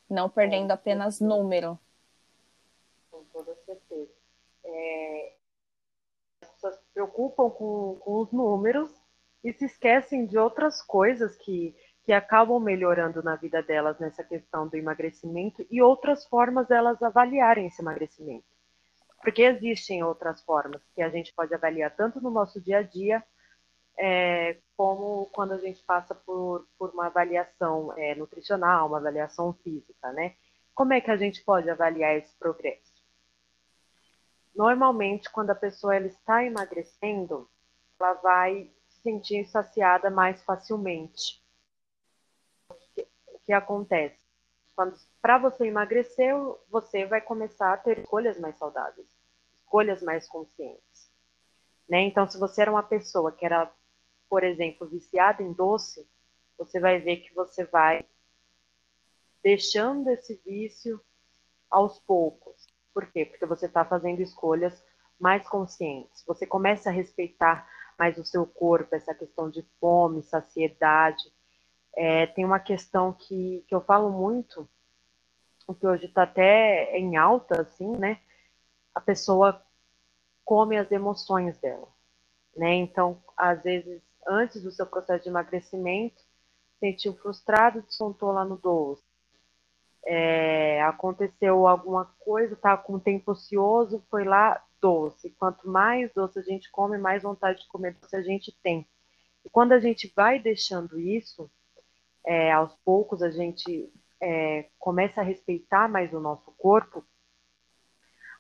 Não 0.09 0.31
perdendo 0.31 0.71
apenas 0.71 1.21
número. 1.21 1.79
Com 3.11 3.23
toda 3.35 3.55
certeza. 3.67 4.11
É, 4.65 5.36
preocupam 6.97 7.51
com, 7.51 7.99
com 8.01 8.21
os 8.23 8.33
números 8.33 8.91
e 9.45 9.53
se 9.53 9.67
esquecem 9.67 10.25
de 10.25 10.39
outras 10.39 10.81
coisas 10.81 11.37
que, 11.37 11.77
que 12.03 12.13
acabam 12.13 12.59
melhorando 12.59 13.23
na 13.23 13.37
vida 13.37 13.63
delas 13.63 13.99
nessa 14.01 14.25
questão 14.25 14.67
do 14.67 14.77
emagrecimento 14.77 15.67
e 15.71 15.83
outras 15.83 16.27
formas 16.27 16.67
delas 16.69 17.03
avaliarem 17.03 17.67
esse 17.67 17.83
emagrecimento. 17.83 18.47
Porque 19.21 19.43
existem 19.43 20.03
outras 20.03 20.43
formas 20.43 20.81
que 20.95 21.03
a 21.03 21.11
gente 21.11 21.35
pode 21.35 21.53
avaliar 21.55 21.95
tanto 21.95 22.19
no 22.19 22.31
nosso 22.31 22.59
dia 22.63 22.79
a 22.79 22.83
dia, 22.83 23.23
é, 23.99 24.57
como 24.75 25.27
quando 25.35 25.53
a 25.53 25.59
gente 25.59 25.83
passa 25.85 26.15
por, 26.15 26.67
por 26.79 26.91
uma 26.95 27.07
avaliação 27.09 27.93
é, 27.99 28.15
nutricional, 28.15 28.89
uma 28.89 28.99
avaliação 28.99 29.53
física, 29.63 30.13
né? 30.13 30.35
Como 30.75 30.95
é 30.95 31.01
que 31.03 31.11
a 31.11 31.17
gente 31.17 31.45
pode 31.45 31.69
avaliar 31.69 32.17
esse 32.17 32.35
progresso? 32.39 32.96
Normalmente, 34.57 35.31
quando 35.31 35.51
a 35.51 35.55
pessoa 35.55 35.95
ela 35.95 36.07
está 36.07 36.43
emagrecendo, 36.43 37.49
ela 38.01 38.15
vai 38.15 38.71
se 38.89 39.03
sentir 39.03 39.45
saciada 39.45 40.09
mais 40.09 40.43
facilmente. 40.45 41.45
O 42.71 43.39
que, 43.45 43.53
acontece? 43.53 44.19
Para 45.21 45.39
você 45.39 45.67
emagrecer, 45.67 46.35
você 46.71 47.05
vai 47.05 47.21
começar 47.21 47.75
a 47.75 47.77
ter 47.77 47.99
escolhas 47.99 48.41
mais 48.41 48.57
saudáveis. 48.57 49.07
escolhas 49.63 50.01
mais 50.03 50.27
conscientes. 50.27 51.11
Né? 51.89 52.01
Então, 52.03 52.29
se 52.29 52.39
você 52.39 52.63
era 52.63 52.71
uma 52.71 52.83
pessoa 52.83 53.33
que 53.33 53.45
era, 53.45 53.71
por 54.29 54.43
exemplo, 54.43 54.89
viciada 54.89 55.43
em 55.43 55.53
doce, 55.53 56.09
você 56.57 56.81
vai 56.81 56.99
ver 56.99 57.19
que 57.19 57.35
você 57.35 57.65
vai 57.65 58.07
deixando 59.43 60.09
esse 60.11 60.41
vício 60.47 61.01
aos 61.71 61.99
poucos. 61.99 62.76
Por 62.97 63.05
quê? 63.09 63.27
Porque 63.27 63.45
você 63.45 63.67
está 63.67 63.85
fazendo 63.85 64.23
escolhas 64.23 64.83
mais 65.21 65.47
conscientes. 65.47 66.25
Você 66.27 66.47
começa 66.47 66.89
a 66.89 66.93
respeitar 66.93 67.69
mais 67.99 68.17
o 68.17 68.25
seu 68.25 68.47
corpo, 68.47 68.95
essa 68.95 69.15
questão 69.15 69.51
de 69.51 69.61
fome, 69.79 70.23
saciedade. 70.23 71.23
É, 71.95 72.27
tem 72.29 72.43
uma 72.43 72.59
questão 72.59 73.13
que, 73.13 73.63
que 73.69 73.75
eu 73.75 73.83
falo 73.83 74.11
muito, 74.11 74.67
que 75.79 75.87
hoje 75.87 76.07
está 76.07 76.23
até 76.23 76.97
em 76.97 77.19
alta, 77.19 77.61
assim, 77.61 77.95
né? 77.99 78.19
A 78.95 79.01
pessoa 79.03 79.63
come 80.43 80.79
as 80.79 80.91
emoções 80.91 81.59
dela, 81.59 81.89
né? 82.57 82.77
Então, 82.77 83.23
às 83.37 83.63
vezes, 83.63 84.01
antes 84.27 84.63
do 84.63 84.71
seu 84.71 84.87
processo 84.87 85.25
de 85.25 85.29
emagrecimento, 85.29 86.25
sentiu 86.81 87.15
frustrado, 87.15 87.83
descontou 87.83 88.33
lá 88.33 88.43
no 88.43 88.57
doce. 88.57 89.05
É, 90.07 90.83
aconteceu 90.83 91.67
alguma 91.67 92.05
coisa, 92.21 92.55
tá 92.55 92.77
com 92.77 92.99
tempo 92.99 93.33
ocioso, 93.33 94.05
foi 94.09 94.25
lá, 94.25 94.63
doce. 94.81 95.31
Quanto 95.31 95.69
mais 95.69 96.13
doce 96.15 96.39
a 96.39 96.43
gente 96.43 96.71
come, 96.71 96.97
mais 96.97 97.23
vontade 97.23 97.61
de 97.61 97.69
comer 97.69 97.95
doce 97.95 98.15
a 98.15 98.23
gente 98.23 98.57
tem. 98.63 98.87
E 99.45 99.51
quando 99.51 99.73
a 99.73 99.81
gente 99.81 100.13
vai 100.15 100.39
deixando 100.39 100.99
isso, 100.99 101.51
é, 102.25 102.53
aos 102.53 102.75
poucos 102.85 103.23
a 103.23 103.31
gente 103.31 103.93
é, 104.21 104.69
começa 104.79 105.21
a 105.21 105.25
respeitar 105.25 105.89
mais 105.89 106.13
o 106.13 106.21
nosso 106.21 106.53
corpo, 106.53 107.05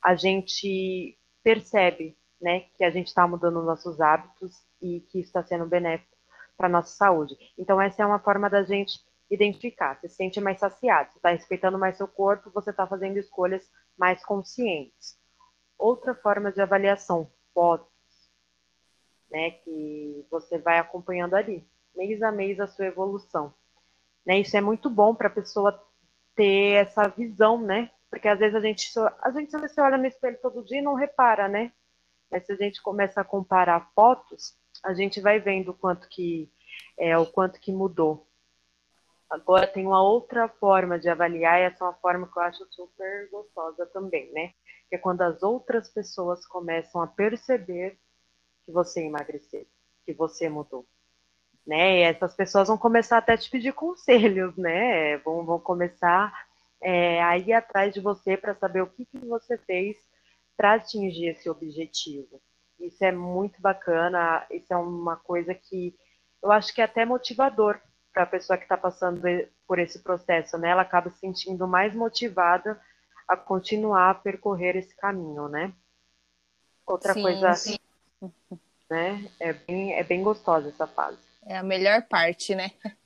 a 0.02 0.14
gente 0.14 1.18
percebe 1.42 2.16
né, 2.40 2.60
que 2.76 2.84
a 2.84 2.90
gente 2.90 3.08
está 3.08 3.26
mudando 3.26 3.62
nossos 3.62 4.00
hábitos 4.00 4.64
e 4.80 5.00
que 5.00 5.20
isso 5.20 5.28
está 5.28 5.42
sendo 5.42 5.66
benéfico 5.66 6.16
para 6.56 6.68
nossa 6.68 6.94
saúde. 6.96 7.36
Então, 7.58 7.80
essa 7.80 8.02
é 8.02 8.06
uma 8.06 8.18
forma 8.18 8.48
da 8.48 8.62
gente 8.62 8.98
identificar. 9.30 9.98
Você 9.98 10.08
se 10.08 10.16
sente 10.16 10.40
mais 10.40 10.58
saciado, 10.58 11.10
você 11.12 11.18
está 11.18 11.30
respeitando 11.30 11.78
mais 11.78 11.96
seu 11.96 12.08
corpo, 12.08 12.50
você 12.50 12.70
está 12.70 12.86
fazendo 12.86 13.18
escolhas 13.18 13.68
mais 13.96 14.24
conscientes. 14.24 15.18
Outra 15.78 16.14
forma 16.14 16.52
de 16.52 16.60
avaliação, 16.60 17.30
fotos, 17.52 17.90
né, 19.30 19.50
que 19.50 20.26
você 20.30 20.58
vai 20.58 20.78
acompanhando 20.78 21.34
ali, 21.34 21.68
mês 21.94 22.22
a 22.22 22.30
mês 22.30 22.60
a 22.60 22.66
sua 22.66 22.86
evolução. 22.86 23.54
Né, 24.24 24.40
isso 24.40 24.56
é 24.56 24.60
muito 24.60 24.88
bom 24.88 25.14
para 25.14 25.28
a 25.28 25.32
pessoa 25.32 25.82
ter 26.34 26.84
essa 26.86 27.08
visão, 27.08 27.60
né? 27.60 27.90
Porque 28.10 28.28
às 28.28 28.38
vezes 28.38 28.54
a 28.54 28.60
gente, 28.60 28.90
a 29.22 29.30
gente 29.30 29.68
se 29.68 29.80
olha 29.80 29.96
no 29.96 30.06
espelho 30.06 30.38
todo 30.40 30.64
dia 30.64 30.78
e 30.78 30.82
não 30.82 30.94
repara, 30.94 31.48
né? 31.48 31.72
Mas 32.30 32.44
se 32.44 32.52
a 32.52 32.56
gente 32.56 32.82
começa 32.82 33.20
a 33.20 33.24
comparar 33.24 33.90
fotos, 33.94 34.56
a 34.84 34.94
gente 34.94 35.20
vai 35.20 35.40
vendo 35.40 35.70
o 35.70 35.74
quanto 35.74 36.08
que 36.08 36.50
é, 36.98 37.16
o 37.16 37.26
quanto 37.26 37.60
que 37.60 37.72
mudou. 37.72 38.28
Agora 39.28 39.66
tem 39.66 39.84
uma 39.86 40.02
outra 40.02 40.48
forma 40.48 40.98
de 40.98 41.08
avaliar, 41.08 41.60
e 41.60 41.64
essa 41.64 41.84
é 41.84 41.88
uma 41.88 41.94
forma 41.94 42.30
que 42.30 42.38
eu 42.38 42.42
acho 42.42 42.66
super 42.70 43.28
gostosa 43.30 43.84
também, 43.86 44.32
né? 44.32 44.52
Que 44.88 44.94
é 44.94 44.98
quando 44.98 45.22
as 45.22 45.42
outras 45.42 45.88
pessoas 45.88 46.46
começam 46.46 47.02
a 47.02 47.06
perceber 47.06 47.98
que 48.64 48.72
você 48.72 49.02
emagreceu, 49.02 49.66
que 50.04 50.12
você 50.12 50.48
mudou. 50.48 50.86
Né? 51.66 51.98
E 51.98 52.02
essas 52.02 52.34
pessoas 52.34 52.68
vão 52.68 52.78
começar 52.78 53.18
até 53.18 53.32
a 53.32 53.38
te 53.38 53.50
pedir 53.50 53.72
conselhos, 53.72 54.56
né? 54.56 55.16
Vão, 55.18 55.44
vão 55.44 55.58
começar 55.58 56.32
é, 56.80 57.20
a 57.22 57.36
ir 57.36 57.52
atrás 57.52 57.92
de 57.92 58.00
você 58.00 58.36
para 58.36 58.54
saber 58.54 58.82
o 58.82 58.86
que, 58.86 59.04
que 59.04 59.18
você 59.18 59.58
fez 59.58 59.96
para 60.56 60.74
atingir 60.74 61.28
esse 61.28 61.50
objetivo. 61.50 62.40
Isso 62.78 63.04
é 63.04 63.10
muito 63.10 63.60
bacana, 63.60 64.46
isso 64.50 64.72
é 64.72 64.76
uma 64.76 65.16
coisa 65.16 65.52
que 65.52 65.96
eu 66.42 66.52
acho 66.52 66.72
que 66.72 66.80
é 66.80 66.84
até 66.84 67.04
motivador 67.04 67.80
para 68.16 68.22
a 68.22 68.26
pessoa 68.26 68.56
que 68.56 68.62
está 68.62 68.78
passando 68.78 69.20
por 69.66 69.78
esse 69.78 69.98
processo, 69.98 70.56
né? 70.56 70.70
Ela 70.70 70.80
acaba 70.80 71.10
se 71.10 71.18
sentindo 71.18 71.68
mais 71.68 71.94
motivada 71.94 72.80
a 73.28 73.36
continuar 73.36 74.08
a 74.08 74.14
percorrer 74.14 74.74
esse 74.74 74.96
caminho, 74.96 75.48
né? 75.48 75.70
Outra 76.86 77.12
sim, 77.12 77.20
coisa, 77.20 77.52
sim. 77.52 77.78
né? 78.88 79.30
É 79.38 79.52
bem, 79.52 79.92
é 79.92 80.02
bem 80.02 80.22
gostosa 80.22 80.70
essa 80.70 80.86
fase. 80.86 81.18
É 81.44 81.58
a 81.58 81.62
melhor 81.62 82.04
parte, 82.08 82.54
né? 82.54 82.70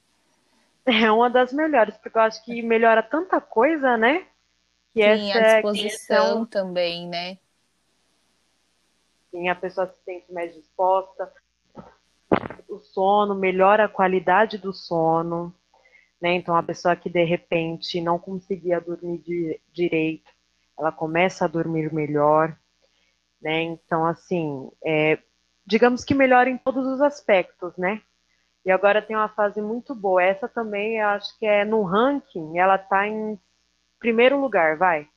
É 0.86 1.12
uma 1.12 1.28
das 1.28 1.52
melhores, 1.52 1.94
porque 1.98 2.16
eu 2.16 2.22
acho 2.22 2.42
que 2.42 2.62
melhora 2.62 3.02
tanta 3.02 3.38
coisa, 3.38 3.98
né? 3.98 4.26
Que 4.92 5.02
sim, 5.02 5.30
a 5.30 5.60
disposição 5.60 6.46
também, 6.46 7.06
né? 7.06 7.38
Sim, 9.30 9.48
a 9.48 9.54
pessoa 9.54 9.86
se 9.86 10.02
sente 10.02 10.32
mais 10.32 10.54
disposta, 10.54 11.30
o 12.70 12.80
sono, 12.80 13.34
melhora 13.34 13.84
a 13.84 13.88
qualidade 13.88 14.56
do 14.56 14.72
sono, 14.72 15.54
né? 16.20 16.34
Então 16.34 16.54
a 16.54 16.62
pessoa 16.62 16.96
que 16.96 17.10
de 17.10 17.24
repente 17.24 18.00
não 18.00 18.18
conseguia 18.18 18.80
dormir 18.80 19.18
de, 19.18 19.60
direito, 19.72 20.30
ela 20.78 20.92
começa 20.92 21.44
a 21.44 21.48
dormir 21.48 21.92
melhor, 21.92 22.56
né? 23.40 23.62
Então 23.62 24.06
assim, 24.06 24.70
é, 24.84 25.18
digamos 25.66 26.04
que 26.04 26.14
melhora 26.14 26.48
em 26.48 26.58
todos 26.58 26.86
os 26.86 27.00
aspectos, 27.00 27.76
né? 27.76 28.00
E 28.64 28.70
agora 28.70 29.00
tem 29.02 29.16
uma 29.16 29.28
fase 29.28 29.60
muito 29.60 29.94
boa. 29.94 30.22
Essa 30.22 30.46
também, 30.46 30.98
eu 30.98 31.08
acho 31.08 31.38
que 31.38 31.46
é 31.46 31.64
no 31.64 31.82
ranking, 31.82 32.58
ela 32.58 32.76
tá 32.76 33.06
em 33.06 33.38
primeiro 33.98 34.38
lugar, 34.40 34.76
vai. 34.76 35.08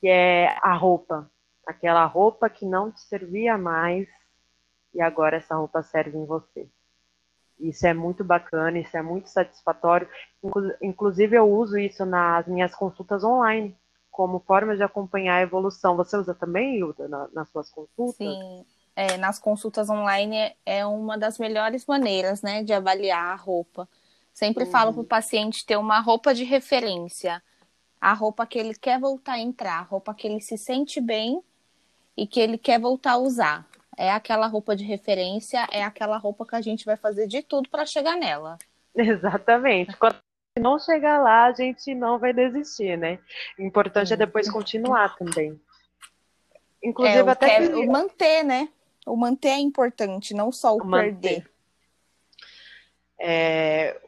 Que 0.00 0.08
é 0.08 0.56
a 0.62 0.72
roupa. 0.74 1.28
Aquela 1.66 2.04
roupa 2.04 2.48
que 2.48 2.64
não 2.64 2.92
te 2.92 3.00
servia 3.00 3.58
mais 3.58 4.06
e 4.94 5.00
agora 5.00 5.36
essa 5.36 5.56
roupa 5.56 5.82
serve 5.82 6.16
em 6.16 6.24
você. 6.24 6.68
Isso 7.58 7.86
é 7.86 7.94
muito 7.94 8.24
bacana, 8.24 8.78
isso 8.78 8.96
é 8.96 9.02
muito 9.02 9.28
satisfatório. 9.28 10.08
Inclusive, 10.82 11.36
eu 11.36 11.50
uso 11.50 11.78
isso 11.78 12.04
nas 12.04 12.46
minhas 12.46 12.74
consultas 12.74 13.22
online, 13.24 13.76
como 14.10 14.40
forma 14.40 14.76
de 14.76 14.82
acompanhar 14.82 15.36
a 15.36 15.42
evolução. 15.42 15.96
Você 15.96 16.16
usa 16.16 16.34
também, 16.34 16.78
Hilda, 16.78 17.08
nas 17.32 17.48
suas 17.50 17.70
consultas? 17.70 18.16
Sim, 18.16 18.64
é, 18.96 19.16
nas 19.16 19.38
consultas 19.38 19.88
online 19.88 20.54
é 20.64 20.84
uma 20.84 21.16
das 21.16 21.38
melhores 21.38 21.86
maneiras, 21.86 22.42
né, 22.42 22.62
de 22.62 22.72
avaliar 22.72 23.32
a 23.32 23.36
roupa. 23.36 23.88
Sempre 24.32 24.64
uhum. 24.64 24.70
falo 24.70 24.92
para 24.92 25.02
o 25.02 25.06
paciente 25.06 25.64
ter 25.64 25.76
uma 25.76 26.00
roupa 26.00 26.34
de 26.34 26.42
referência, 26.42 27.42
a 28.00 28.12
roupa 28.12 28.46
que 28.46 28.58
ele 28.58 28.74
quer 28.74 28.98
voltar 28.98 29.34
a 29.34 29.40
entrar, 29.40 29.78
a 29.78 29.82
roupa 29.82 30.12
que 30.12 30.26
ele 30.26 30.40
se 30.40 30.58
sente 30.58 31.00
bem 31.00 31.40
e 32.16 32.26
que 32.26 32.40
ele 32.40 32.58
quer 32.58 32.80
voltar 32.80 33.12
a 33.12 33.18
usar 33.18 33.66
é 33.96 34.10
aquela 34.10 34.46
roupa 34.46 34.74
de 34.74 34.84
referência, 34.84 35.66
é 35.70 35.82
aquela 35.82 36.16
roupa 36.16 36.46
que 36.46 36.56
a 36.56 36.60
gente 36.60 36.84
vai 36.84 36.96
fazer 36.96 37.26
de 37.26 37.42
tudo 37.42 37.68
para 37.68 37.86
chegar 37.86 38.16
nela. 38.16 38.58
Exatamente. 38.94 39.96
Quando 39.96 40.16
não 40.58 40.78
chegar 40.78 41.20
lá, 41.20 41.46
a 41.46 41.52
gente 41.52 41.94
não 41.94 42.18
vai 42.18 42.32
desistir, 42.32 42.96
né? 42.96 43.18
O 43.58 43.62
importante 43.62 44.12
é 44.12 44.16
depois 44.16 44.50
continuar 44.50 45.16
também. 45.16 45.60
Inclusive, 46.82 47.18
é, 47.18 47.30
até 47.30 47.66
que... 47.66 47.74
o 47.74 47.90
manter, 47.90 48.44
né? 48.44 48.68
O 49.06 49.16
manter 49.16 49.48
é 49.48 49.58
importante, 49.58 50.34
não 50.34 50.52
só 50.52 50.74
o, 50.74 50.78
o 50.78 50.90
perder. 50.90 51.50
É... 53.18 54.00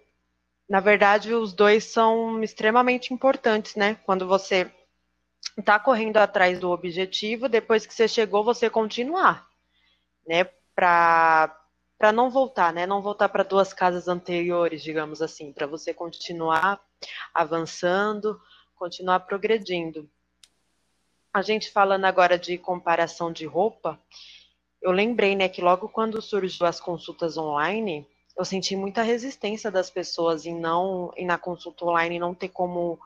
Na 0.68 0.80
verdade, 0.80 1.32
os 1.32 1.52
dois 1.52 1.84
são 1.84 2.42
extremamente 2.42 3.14
importantes, 3.14 3.76
né? 3.76 3.96
Quando 4.04 4.26
você 4.26 4.70
está 5.56 5.78
correndo 5.78 6.16
atrás 6.18 6.58
do 6.58 6.70
objetivo, 6.70 7.48
depois 7.48 7.86
que 7.86 7.94
você 7.94 8.06
chegou, 8.06 8.44
você 8.44 8.68
continuar 8.68 9.46
né, 10.26 10.44
para 10.74 11.62
para 11.98 12.12
não 12.12 12.28
voltar, 12.28 12.74
né, 12.74 12.84
não 12.86 13.00
voltar 13.00 13.26
para 13.30 13.42
duas 13.42 13.72
casas 13.72 14.06
anteriores, 14.06 14.82
digamos 14.82 15.22
assim, 15.22 15.50
para 15.50 15.66
você 15.66 15.94
continuar 15.94 16.78
avançando, 17.32 18.38
continuar 18.74 19.20
progredindo. 19.20 20.06
A 21.32 21.40
gente 21.40 21.70
falando 21.70 22.04
agora 22.04 22.38
de 22.38 22.58
comparação 22.58 23.32
de 23.32 23.46
roupa, 23.46 23.98
eu 24.82 24.92
lembrei, 24.92 25.34
né, 25.34 25.48
que 25.48 25.62
logo 25.62 25.88
quando 25.88 26.20
surgiu 26.20 26.66
as 26.66 26.78
consultas 26.78 27.38
online, 27.38 28.06
eu 28.36 28.44
senti 28.44 28.76
muita 28.76 29.02
resistência 29.02 29.70
das 29.70 29.88
pessoas 29.88 30.44
em 30.44 30.54
não, 30.54 31.10
em 31.16 31.24
na 31.24 31.38
consulta 31.38 31.86
online 31.86 32.18
não 32.18 32.34
ter 32.34 32.50
como 32.50 32.98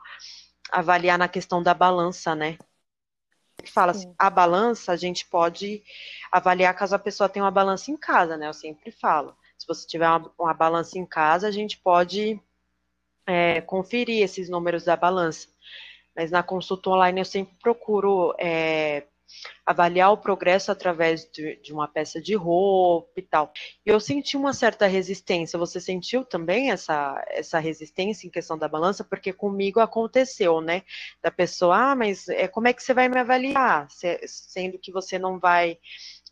avaliar 0.69 1.17
na 1.17 1.29
questão 1.29 1.63
da 1.63 1.73
balança, 1.73 2.35
né? 2.35 2.57
Que 3.61 3.71
fala 3.71 3.91
assim, 3.91 4.13
a 4.17 4.29
balança 4.29 4.91
a 4.91 4.95
gente 4.95 5.25
pode 5.25 5.83
avaliar 6.31 6.75
caso 6.75 6.95
a 6.95 6.99
pessoa 6.99 7.29
tenha 7.29 7.45
uma 7.45 7.51
balança 7.51 7.91
em 7.91 7.97
casa, 7.97 8.37
né? 8.37 8.47
Eu 8.47 8.53
sempre 8.53 8.91
falo. 8.91 9.35
Se 9.57 9.67
você 9.67 9.87
tiver 9.87 10.07
uma, 10.07 10.31
uma 10.39 10.53
balança 10.53 10.97
em 10.97 11.05
casa, 11.05 11.47
a 11.47 11.51
gente 11.51 11.77
pode 11.77 12.41
é, 13.25 13.61
conferir 13.61 14.23
esses 14.23 14.49
números 14.49 14.85
da 14.85 14.95
balança. 14.95 15.47
Mas 16.15 16.31
na 16.31 16.43
consulta 16.43 16.89
online 16.89 17.21
eu 17.21 17.25
sempre 17.25 17.55
procuro 17.61 18.33
é, 18.37 19.05
avaliar 19.65 20.11
o 20.11 20.17
progresso 20.17 20.71
através 20.71 21.29
de, 21.31 21.57
de, 21.57 21.73
uma 21.73 21.87
peça 21.87 22.21
de 22.21 22.35
roupa 22.35 23.11
e 23.17 23.21
tal. 23.21 23.51
E 23.85 23.89
eu 23.89 23.99
senti 23.99 24.35
uma 24.37 24.53
certa 24.53 24.87
resistência. 24.87 25.59
Você 25.59 25.79
sentiu 25.79 26.25
também 26.25 26.71
essa, 26.71 27.23
essa 27.29 27.59
resistência 27.59 28.27
em 28.27 28.31
questão 28.31 28.57
da 28.57 28.67
balança? 28.67 29.03
Porque 29.03 29.31
comigo 29.33 29.79
aconteceu, 29.79 30.61
né? 30.61 30.83
Da 31.21 31.31
pessoa, 31.31 31.91
ah, 31.91 31.95
mas 31.95 32.27
é, 32.29 32.47
como 32.47 32.67
é 32.67 32.73
que 32.73 32.83
você 32.83 32.93
vai 32.93 33.07
me 33.09 33.19
avaliar? 33.19 33.89
Se, 33.89 34.19
sendo 34.27 34.79
que 34.79 34.91
você 34.91 35.17
não 35.17 35.39
vai 35.39 35.77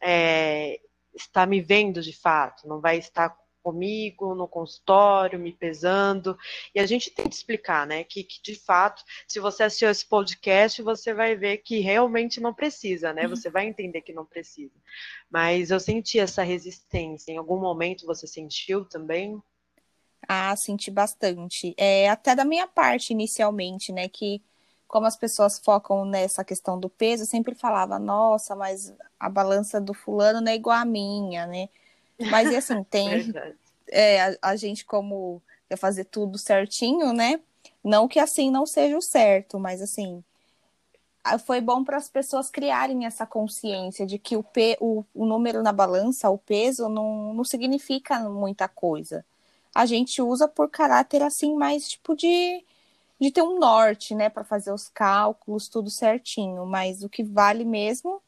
é, 0.01 0.79
estar 1.15 1.47
me 1.47 1.61
vendo 1.61 2.01
de 2.01 2.13
fato, 2.13 2.67
não 2.67 2.79
vai 2.79 2.97
estar 2.97 3.35
comigo 3.61 4.33
no 4.35 4.47
consultório, 4.47 5.39
me 5.39 5.53
pesando. 5.53 6.37
E 6.73 6.79
a 6.79 6.85
gente 6.85 7.11
tem 7.11 7.27
que 7.27 7.35
explicar, 7.35 7.85
né, 7.85 8.03
que, 8.03 8.23
que, 8.23 8.41
de 8.41 8.55
fato, 8.55 9.03
se 9.27 9.39
você 9.39 9.63
assistiu 9.63 9.89
esse 9.89 10.05
podcast, 10.05 10.81
você 10.81 11.13
vai 11.13 11.35
ver 11.35 11.57
que 11.57 11.79
realmente 11.79 12.39
não 12.39 12.53
precisa, 12.53 13.13
né? 13.13 13.23
Uhum. 13.23 13.29
Você 13.29 13.49
vai 13.49 13.67
entender 13.67 14.01
que 14.01 14.13
não 14.13 14.25
precisa. 14.25 14.75
Mas 15.29 15.71
eu 15.71 15.79
senti 15.79 16.19
essa 16.19 16.43
resistência. 16.43 17.31
Em 17.31 17.37
algum 17.37 17.59
momento 17.59 18.05
você 18.05 18.27
sentiu 18.27 18.85
também? 18.85 19.41
Ah, 20.27 20.55
senti 20.55 20.91
bastante. 20.91 21.73
É, 21.77 22.09
até 22.09 22.35
da 22.35 22.45
minha 22.45 22.67
parte, 22.67 23.13
inicialmente, 23.13 23.91
né, 23.91 24.07
que 24.07 24.41
como 24.87 25.05
as 25.05 25.15
pessoas 25.15 25.59
focam 25.63 26.03
nessa 26.03 26.43
questão 26.43 26.79
do 26.79 26.89
peso, 26.89 27.23
eu 27.23 27.27
sempre 27.27 27.53
falava, 27.53 27.99
nossa, 27.99 28.55
mas 28.55 28.91
a 29.19 29.29
balança 29.29 29.79
do 29.79 29.93
fulano 29.93 30.41
não 30.41 30.51
é 30.51 30.55
igual 30.55 30.77
à 30.77 30.83
minha, 30.83 31.45
né? 31.45 31.69
Mas 32.29 32.51
e 32.51 32.55
assim, 32.55 32.83
tem 32.89 33.33
é, 33.87 34.21
a, 34.21 34.37
a, 34.41 34.55
gente 34.55 34.85
como 34.85 35.41
quer 35.67 35.77
fazer 35.77 36.05
tudo 36.05 36.37
certinho, 36.37 37.13
né? 37.13 37.39
Não 37.83 38.07
que 38.07 38.19
assim 38.19 38.51
não 38.51 38.65
seja 38.65 38.97
o 38.97 39.01
certo, 39.01 39.59
mas 39.59 39.81
assim 39.81 40.23
foi 41.37 41.61
bom 41.61 41.83
para 41.83 41.97
as 41.97 42.09
pessoas 42.09 42.49
criarem 42.49 43.05
essa 43.05 43.25
consciência 43.25 44.05
de 44.05 44.17
que 44.17 44.35
o, 44.35 44.43
pe, 44.43 44.77
o, 44.79 45.03
o 45.13 45.25
número 45.25 45.61
na 45.61 45.71
balança, 45.71 46.29
o 46.29 46.37
peso, 46.37 46.89
não, 46.89 47.33
não 47.33 47.43
significa 47.43 48.19
muita 48.29 48.67
coisa. 48.67 49.23
A 49.75 49.85
gente 49.85 50.21
usa 50.21 50.47
por 50.47 50.69
caráter 50.69 51.21
assim 51.21 51.55
mais 51.55 51.89
tipo 51.89 52.15
de, 52.15 52.63
de 53.19 53.31
ter 53.31 53.41
um 53.41 53.59
norte, 53.59 54.15
né, 54.15 54.29
para 54.29 54.43
fazer 54.43 54.71
os 54.71 54.87
cálculos, 54.87 55.67
tudo 55.67 55.89
certinho. 55.89 56.65
Mas 56.65 57.03
o 57.03 57.09
que 57.09 57.23
vale 57.23 57.65
mesmo 57.65 58.21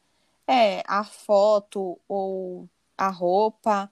é 0.46 0.82
a 0.86 1.02
foto 1.02 1.98
ou 2.08 2.68
a 3.06 3.10
roupa. 3.10 3.90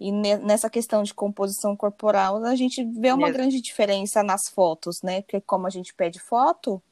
E 0.00 0.10
nessa 0.10 0.68
questão 0.68 1.02
de 1.02 1.14
composição 1.14 1.76
corporal, 1.76 2.44
a 2.44 2.56
gente 2.56 2.84
vê 2.84 3.12
uma 3.12 3.30
grande 3.30 3.60
diferença 3.60 4.22
nas 4.22 4.48
fotos, 4.48 5.00
né? 5.00 5.22
Porque 5.22 5.40
como 5.40 5.66
a 5.66 5.70
gente 5.70 5.94
pede 5.94 6.18
foto, 6.18 6.82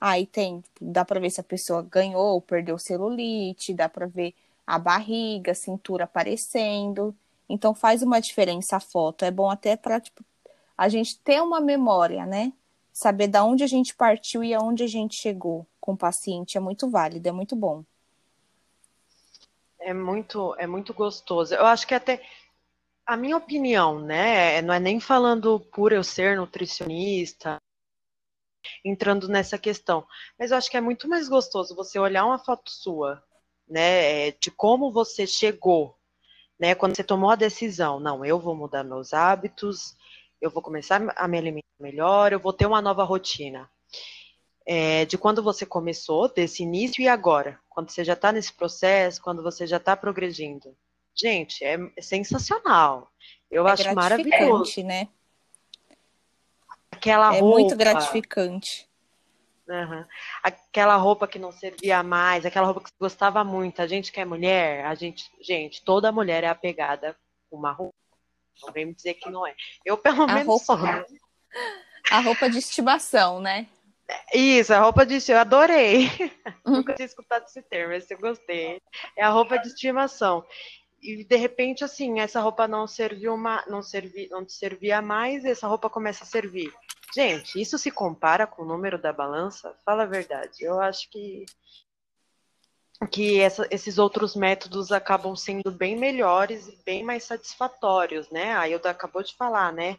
aí 0.00 0.26
tem, 0.26 0.64
dá 0.80 1.04
para 1.04 1.20
ver 1.20 1.30
se 1.30 1.40
a 1.40 1.44
pessoa 1.44 1.82
ganhou 1.82 2.34
ou 2.34 2.40
perdeu 2.40 2.78
celulite, 2.78 3.74
dá 3.74 3.88
para 3.88 4.06
ver 4.06 4.34
a 4.66 4.78
barriga, 4.78 5.52
a 5.52 5.54
cintura 5.54 6.04
aparecendo. 6.04 7.14
Então 7.48 7.74
faz 7.74 8.02
uma 8.02 8.20
diferença 8.20 8.76
a 8.76 8.80
foto. 8.80 9.24
É 9.26 9.30
bom 9.30 9.50
até 9.50 9.76
para 9.76 10.00
tipo, 10.00 10.24
a 10.76 10.88
gente 10.88 11.18
ter 11.18 11.42
uma 11.42 11.60
memória, 11.60 12.24
né? 12.24 12.52
Saber 12.92 13.28
da 13.28 13.44
onde 13.44 13.62
a 13.62 13.66
gente 13.66 13.94
partiu 13.94 14.42
e 14.42 14.54
aonde 14.54 14.82
a 14.84 14.86
gente 14.86 15.16
chegou 15.16 15.66
com 15.80 15.92
o 15.92 15.96
paciente 15.96 16.56
é 16.56 16.60
muito 16.60 16.88
válido, 16.88 17.28
é 17.28 17.32
muito 17.32 17.54
bom. 17.54 17.84
É 19.88 19.94
muito, 19.94 20.54
é 20.58 20.66
muito 20.66 20.92
gostoso. 20.92 21.54
Eu 21.54 21.64
acho 21.64 21.86
que 21.86 21.94
até 21.94 22.20
a 23.06 23.16
minha 23.16 23.38
opinião, 23.38 23.98
né? 23.98 24.60
Não 24.60 24.74
é 24.74 24.78
nem 24.78 25.00
falando 25.00 25.58
por 25.58 25.92
eu 25.92 26.04
ser 26.04 26.36
nutricionista, 26.36 27.56
entrando 28.84 29.28
nessa 29.28 29.56
questão, 29.56 30.06
mas 30.38 30.50
eu 30.50 30.58
acho 30.58 30.70
que 30.70 30.76
é 30.76 30.80
muito 30.82 31.08
mais 31.08 31.26
gostoso 31.26 31.74
você 31.74 31.98
olhar 31.98 32.26
uma 32.26 32.38
foto 32.38 32.70
sua, 32.70 33.24
né? 33.66 34.30
De 34.32 34.50
como 34.50 34.92
você 34.92 35.26
chegou, 35.26 35.96
né? 36.60 36.74
Quando 36.74 36.94
você 36.94 37.02
tomou 37.02 37.30
a 37.30 37.36
decisão, 37.36 37.98
não, 37.98 38.22
eu 38.26 38.38
vou 38.38 38.54
mudar 38.54 38.84
meus 38.84 39.14
hábitos, 39.14 39.96
eu 40.38 40.50
vou 40.50 40.62
começar 40.62 41.00
a 41.16 41.26
me 41.26 41.38
alimentar 41.38 41.66
melhor, 41.80 42.30
eu 42.30 42.40
vou 42.40 42.52
ter 42.52 42.66
uma 42.66 42.82
nova 42.82 43.04
rotina 43.04 43.70
é, 44.70 45.06
de 45.06 45.16
quando 45.16 45.42
você 45.42 45.64
começou, 45.64 46.28
desse 46.28 46.62
início 46.62 47.00
e 47.00 47.08
agora, 47.08 47.58
quando 47.70 47.90
você 47.90 48.04
já 48.04 48.12
está 48.12 48.30
nesse 48.30 48.52
processo, 48.52 49.22
quando 49.22 49.42
você 49.42 49.66
já 49.66 49.78
está 49.78 49.96
progredindo. 49.96 50.76
Gente, 51.14 51.64
é, 51.64 51.78
é 51.96 52.02
sensacional. 52.02 53.10
Eu 53.50 53.66
é 53.66 53.72
acho 53.72 53.94
maravilhoso. 53.94 54.82
né? 54.82 55.08
Aquela 56.90 57.34
é 57.34 57.40
roupa. 57.40 57.60
muito 57.60 57.76
gratificante. 57.76 58.86
Uhum. 59.66 60.04
Aquela 60.42 60.96
roupa 60.96 61.26
que 61.26 61.38
não 61.38 61.50
servia 61.50 62.02
mais, 62.02 62.44
aquela 62.44 62.66
roupa 62.66 62.82
que 62.82 62.90
você 62.90 62.96
gostava 63.00 63.42
muito. 63.42 63.80
A 63.80 63.86
gente 63.86 64.12
que 64.12 64.20
é 64.20 64.24
mulher, 64.26 64.84
a 64.84 64.94
gente, 64.94 65.30
gente, 65.40 65.82
toda 65.82 66.12
mulher 66.12 66.44
é 66.44 66.48
apegada 66.48 67.16
com 67.48 67.56
uma 67.56 67.72
roupa. 67.72 67.94
Não 68.62 68.70
vem 68.70 68.84
me 68.84 68.94
dizer 68.94 69.14
que 69.14 69.30
não 69.30 69.46
é. 69.46 69.54
Eu, 69.82 69.96
pelo 69.96 70.24
a 70.24 70.26
menos, 70.26 70.46
roupa... 70.46 71.06
sou. 71.06 71.18
A 72.10 72.20
roupa 72.20 72.50
de 72.50 72.58
estimação, 72.58 73.40
né? 73.40 73.66
Isso, 74.32 74.72
a 74.72 74.80
roupa 74.80 75.04
de 75.04 75.14
estimação. 75.14 75.36
Eu 75.36 75.40
adorei. 75.40 76.08
Uhum. 76.66 76.76
Nunca 76.76 76.94
tinha 76.94 77.06
escutado 77.06 77.44
esse 77.44 77.62
termo, 77.62 77.94
mas 77.94 78.10
eu 78.10 78.18
gostei. 78.18 78.78
É 79.16 79.22
a 79.22 79.30
roupa 79.30 79.58
de 79.58 79.68
estimação. 79.68 80.44
E 81.00 81.24
de 81.24 81.36
repente, 81.36 81.82
assim, 81.82 82.20
essa 82.20 82.40
roupa 82.40 82.68
não 82.68 82.86
serviu 82.86 83.32
uma, 83.34 83.64
não 83.66 83.82
servi, 83.82 84.28
não 84.28 84.44
te 84.44 84.52
servia 84.52 85.00
mais, 85.00 85.46
essa 85.46 85.66
roupa 85.66 85.88
começa 85.88 86.24
a 86.24 86.26
servir. 86.26 86.70
Gente, 87.14 87.58
isso 87.58 87.78
se 87.78 87.90
compara 87.90 88.46
com 88.46 88.62
o 88.62 88.66
número 88.66 89.00
da 89.00 89.12
balança? 89.12 89.74
Fala 89.84 90.02
a 90.02 90.06
verdade. 90.06 90.62
Eu 90.62 90.78
acho 90.80 91.08
que 91.10 91.46
que 93.06 93.40
essa, 93.40 93.66
esses 93.70 93.96
outros 93.96 94.34
métodos 94.34 94.90
acabam 94.90 95.36
sendo 95.36 95.70
bem 95.70 95.96
melhores 95.96 96.66
e 96.66 96.76
bem 96.84 97.04
mais 97.04 97.22
satisfatórios, 97.22 98.28
né? 98.30 98.56
A 98.56 98.68
Ilda 98.68 98.90
acabou 98.90 99.22
de 99.22 99.36
falar, 99.36 99.72
né? 99.72 99.96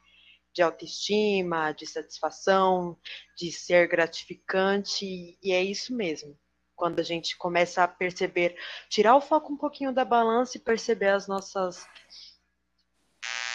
De 0.60 0.63
autoestima, 0.63 1.72
de 1.72 1.86
satisfação, 1.86 2.98
de 3.38 3.50
ser 3.50 3.88
gratificante, 3.88 5.38
e 5.41 5.54
é 5.54 5.63
isso 5.63 5.95
mesmo. 5.95 6.38
Quando 6.76 7.00
a 7.00 7.04
gente 7.04 7.38
começa 7.38 7.82
a 7.82 7.88
perceber, 7.88 8.58
tirar 8.89 9.15
o 9.15 9.22
foco 9.22 9.54
um 9.54 9.58
pouquinho 9.58 9.93
da 9.93 10.04
balança 10.04 10.58
e 10.58 10.60
perceber 10.60 11.12
as 11.12 11.30
nossas 11.30 11.88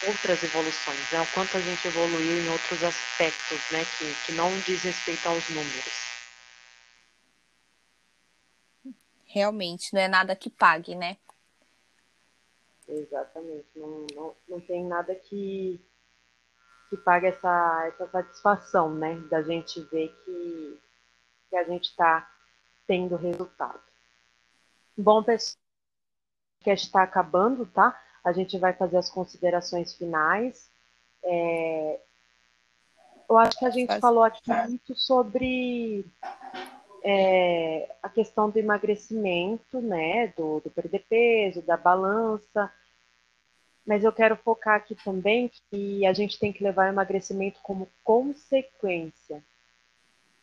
outras 0.07 0.43
evoluções, 0.43 1.11
né? 1.11 1.21
O 1.21 1.33
quanto 1.33 1.55
a 1.57 1.59
gente 1.59 1.87
evoluiu 1.87 2.43
em 2.43 2.49
outros 2.49 2.83
aspectos, 2.83 3.59
né? 3.71 3.83
Que, 3.99 4.25
que 4.25 4.31
não 4.31 4.49
diz 4.61 4.81
respeito 4.81 5.27
aos 5.27 5.47
números. 5.49 6.05
Realmente, 9.25 9.93
não 9.93 10.01
é 10.01 10.07
nada 10.07 10.35
que 10.35 10.49
pague, 10.49 10.95
né? 10.95 11.17
Exatamente. 12.87 13.67
Não, 13.75 14.07
não, 14.15 14.35
não 14.47 14.61
tem 14.61 14.83
nada 14.85 15.13
que, 15.13 15.79
que 16.89 16.97
paga 16.97 17.27
essa, 17.27 17.85
essa 17.87 18.07
satisfação, 18.07 18.93
né? 18.93 19.15
Da 19.29 19.41
gente 19.41 19.79
ver 19.81 20.09
que, 20.23 20.79
que 21.49 21.55
a 21.55 21.63
gente 21.63 21.85
está 21.85 22.29
tendo 22.87 23.15
resultado. 23.15 23.79
Bom, 24.97 25.23
pessoal, 25.23 25.57
o 25.57 26.57
podcast 26.59 26.85
está 26.85 27.03
acabando, 27.03 27.65
tá? 27.65 27.99
A 28.23 28.31
gente 28.31 28.57
vai 28.57 28.73
fazer 28.73 28.97
as 28.97 29.09
considerações 29.09 29.93
finais. 29.93 30.69
É... 31.23 31.99
Eu 33.27 33.37
acho 33.37 33.57
que 33.57 33.65
a 33.65 33.71
gente 33.71 33.99
falou 33.99 34.23
aqui 34.23 34.51
muito 34.67 34.95
sobre 34.95 36.05
é, 37.03 37.91
a 38.01 38.09
questão 38.09 38.49
do 38.49 38.57
emagrecimento, 38.57 39.81
né? 39.81 40.27
Do, 40.37 40.59
do 40.59 40.69
perder 40.69 41.05
peso, 41.09 41.61
da 41.63 41.75
balança 41.75 42.71
mas 43.85 44.03
eu 44.03 44.11
quero 44.11 44.35
focar 44.35 44.75
aqui 44.75 44.95
também 44.95 45.51
que 45.69 46.05
a 46.05 46.13
gente 46.13 46.39
tem 46.39 46.51
que 46.51 46.63
levar 46.63 46.87
o 46.87 46.93
emagrecimento 46.93 47.59
como 47.61 47.87
consequência, 48.03 49.43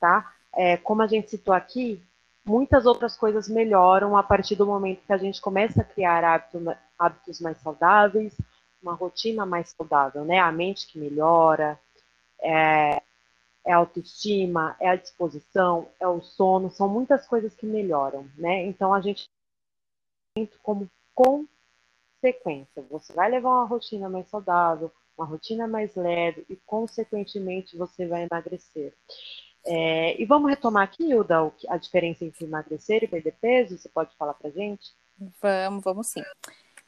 tá? 0.00 0.32
É, 0.54 0.76
como 0.76 1.02
a 1.02 1.06
gente 1.06 1.30
citou 1.30 1.52
aqui, 1.52 2.00
muitas 2.44 2.86
outras 2.86 3.16
coisas 3.16 3.48
melhoram 3.48 4.16
a 4.16 4.22
partir 4.22 4.54
do 4.54 4.66
momento 4.66 5.04
que 5.04 5.12
a 5.12 5.16
gente 5.16 5.40
começa 5.40 5.80
a 5.80 5.84
criar 5.84 6.22
hábitos, 6.24 6.62
hábitos 6.98 7.40
mais 7.40 7.58
saudáveis, 7.58 8.36
uma 8.80 8.94
rotina 8.94 9.44
mais 9.44 9.70
saudável, 9.70 10.24
né? 10.24 10.38
A 10.38 10.52
mente 10.52 10.86
que 10.86 10.98
melhora, 10.98 11.78
é, 12.40 13.02
é 13.64 13.72
a 13.72 13.76
autoestima, 13.76 14.76
é 14.80 14.88
a 14.88 14.96
disposição, 14.96 15.88
é 15.98 16.06
o 16.06 16.20
sono, 16.20 16.70
são 16.70 16.88
muitas 16.88 17.26
coisas 17.26 17.54
que 17.54 17.66
melhoram, 17.66 18.28
né? 18.36 18.64
Então 18.66 18.94
a 18.94 19.00
gente 19.00 19.28
como 20.62 20.88
consequência 21.14 21.51
sequência. 22.22 22.82
Você 22.88 23.12
vai 23.12 23.28
levar 23.28 23.50
uma 23.50 23.66
rotina 23.66 24.08
mais 24.08 24.28
saudável, 24.28 24.90
uma 25.18 25.26
rotina 25.26 25.66
mais 25.66 25.94
leve 25.96 26.46
e, 26.48 26.56
consequentemente, 26.64 27.76
você 27.76 28.06
vai 28.06 28.26
emagrecer. 28.30 28.94
É, 29.64 30.20
e 30.20 30.24
vamos 30.24 30.48
retomar 30.48 30.84
aqui, 30.84 31.04
Hilda, 31.04 31.52
a 31.68 31.76
diferença 31.76 32.24
entre 32.24 32.44
emagrecer 32.44 33.04
e 33.04 33.08
perder 33.08 33.34
peso? 33.40 33.76
Você 33.76 33.88
pode 33.88 34.14
falar 34.16 34.34
pra 34.34 34.50
gente? 34.50 34.94
Vamos, 35.40 35.84
vamos 35.84 36.06
sim. 36.06 36.22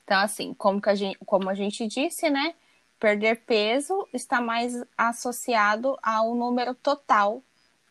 Então, 0.04 0.18
assim, 0.18 0.54
como, 0.54 0.80
que 0.80 0.88
a 0.88 0.94
gente, 0.94 1.18
como 1.24 1.50
a 1.50 1.54
gente 1.54 1.86
disse, 1.86 2.30
né? 2.30 2.54
Perder 2.98 3.44
peso 3.44 4.08
está 4.12 4.40
mais 4.40 4.82
associado 4.96 5.98
ao 6.02 6.34
número 6.34 6.74
total 6.74 7.42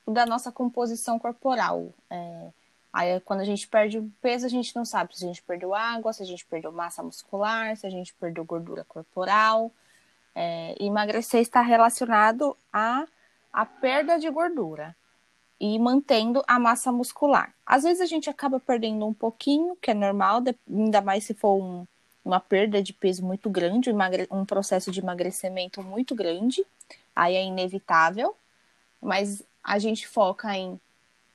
da 0.08 0.26
nossa 0.26 0.52
composição 0.52 1.20
corporal. 1.20 1.94
É, 2.10 2.50
Aí, 2.94 3.20
quando 3.22 3.40
a 3.40 3.44
gente 3.44 3.68
perde 3.68 4.00
peso, 4.22 4.46
a 4.46 4.50
gente 4.50 4.76
não 4.76 4.86
sabe 4.86 5.18
se 5.18 5.26
a 5.26 5.28
gente 5.28 5.42
perdeu 5.42 5.74
água, 5.74 6.14
se 6.14 6.22
a 6.22 6.26
gente 6.26 6.46
perdeu 6.46 6.72
massa 6.72 7.02
muscular, 7.02 7.76
se 7.76 7.88
a 7.88 7.90
gente 7.90 8.14
perdeu 8.14 8.46
gordura 8.46 8.84
corporal. 8.84 9.72
É, 10.36 10.76
emagrecer 10.80 11.42
está 11.42 11.62
relacionado 11.62 12.56
à, 12.72 13.06
à 13.52 13.66
perda 13.66 14.20
de 14.20 14.30
gordura 14.30 14.96
e 15.60 15.80
mantendo 15.80 16.44
a 16.48 16.60
massa 16.60 16.92
muscular. 16.92 17.52
Às 17.66 17.84
vezes 17.84 18.02
a 18.02 18.06
gente 18.06 18.30
acaba 18.30 18.60
perdendo 18.60 19.08
um 19.08 19.14
pouquinho, 19.14 19.76
que 19.82 19.90
é 19.90 19.94
normal, 19.96 20.44
ainda 20.70 21.02
mais 21.02 21.24
se 21.24 21.34
for 21.34 21.56
um, 21.56 21.88
uma 22.24 22.40
perda 22.40 22.82
de 22.82 22.94
peso 22.94 23.26
muito 23.26 23.50
grande, 23.50 23.92
um 24.30 24.46
processo 24.46 24.92
de 24.92 25.00
emagrecimento 25.00 25.82
muito 25.82 26.14
grande, 26.14 26.64
aí 27.16 27.36
é 27.36 27.44
inevitável, 27.44 28.36
mas 29.02 29.42
a 29.64 29.80
gente 29.80 30.08
foca 30.08 30.56
em 30.56 30.80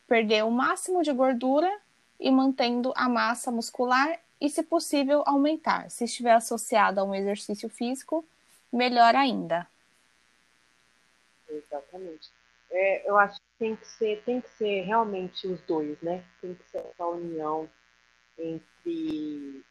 perder 0.08 0.42
o 0.44 0.50
máximo 0.50 1.02
de 1.02 1.12
gordura 1.12 1.70
e 2.18 2.30
mantendo 2.30 2.92
a 2.96 3.08
massa 3.08 3.52
muscular 3.52 4.18
e, 4.40 4.48
se 4.48 4.62
possível, 4.62 5.22
aumentar. 5.26 5.90
Se 5.90 6.04
estiver 6.04 6.32
associado 6.32 6.98
a 6.98 7.04
um 7.04 7.14
exercício 7.14 7.68
físico, 7.68 8.26
melhor 8.72 9.14
ainda. 9.14 9.68
Exatamente. 11.48 12.30
É, 12.70 13.08
eu 13.08 13.16
acho 13.18 13.36
que 13.36 13.46
tem 13.58 13.76
que 13.76 13.86
ser, 13.86 14.22
tem 14.24 14.40
que 14.40 14.50
ser 14.50 14.82
realmente 14.82 15.46
os 15.46 15.60
dois, 15.62 16.00
né? 16.02 16.24
Tem 16.40 16.54
que 16.54 16.70
ser 16.70 16.78
essa 16.78 17.06
união 17.06 17.68
entre 18.38 19.64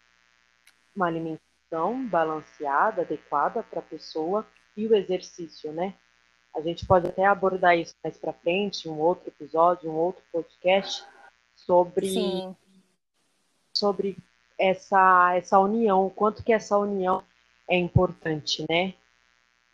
uma 0.96 1.08
alimentação 1.08 2.08
balanceada, 2.08 3.02
adequada 3.02 3.64
para 3.64 3.80
a 3.80 3.84
pessoa 3.84 4.48
e 4.76 4.88
o 4.88 4.96
exercício, 4.96 5.72
né? 5.72 5.94
A 6.56 6.62
gente 6.62 6.86
pode 6.86 7.08
até 7.08 7.26
abordar 7.26 7.78
isso 7.78 7.94
mais 8.04 8.18
para 8.18 8.34
frente, 8.34 8.90
um 8.90 9.00
outro 9.00 9.30
episódio, 9.30 9.92
um 9.92 9.96
outro 9.96 10.24
podcast 10.32 11.04
sobre 11.56 12.10
Sim. 12.10 12.56
sobre 13.74 14.18
essa 14.58 15.36
essa 15.36 15.60
união, 15.60 16.06
o 16.06 16.10
quanto 16.10 16.44
que 16.44 16.52
essa 16.52 16.78
união 16.78 17.24
é 17.70 17.78
importante, 17.78 18.66
né? 18.70 18.94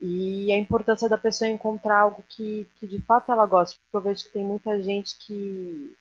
E 0.01 0.51
a 0.51 0.57
importância 0.57 1.07
da 1.07 1.17
pessoa 1.17 1.49
encontrar 1.49 2.01
algo 2.01 2.23
que, 2.27 2.67
que 2.75 2.85
de 2.85 2.99
fato 3.01 3.31
ela 3.31 3.45
gosta, 3.45 3.79
porque 3.79 3.95
eu 3.95 4.01
vejo 4.01 4.25
que 4.25 4.33
tem 4.33 4.43
muita 4.43 4.81
gente 4.81 5.17
que 5.19 5.95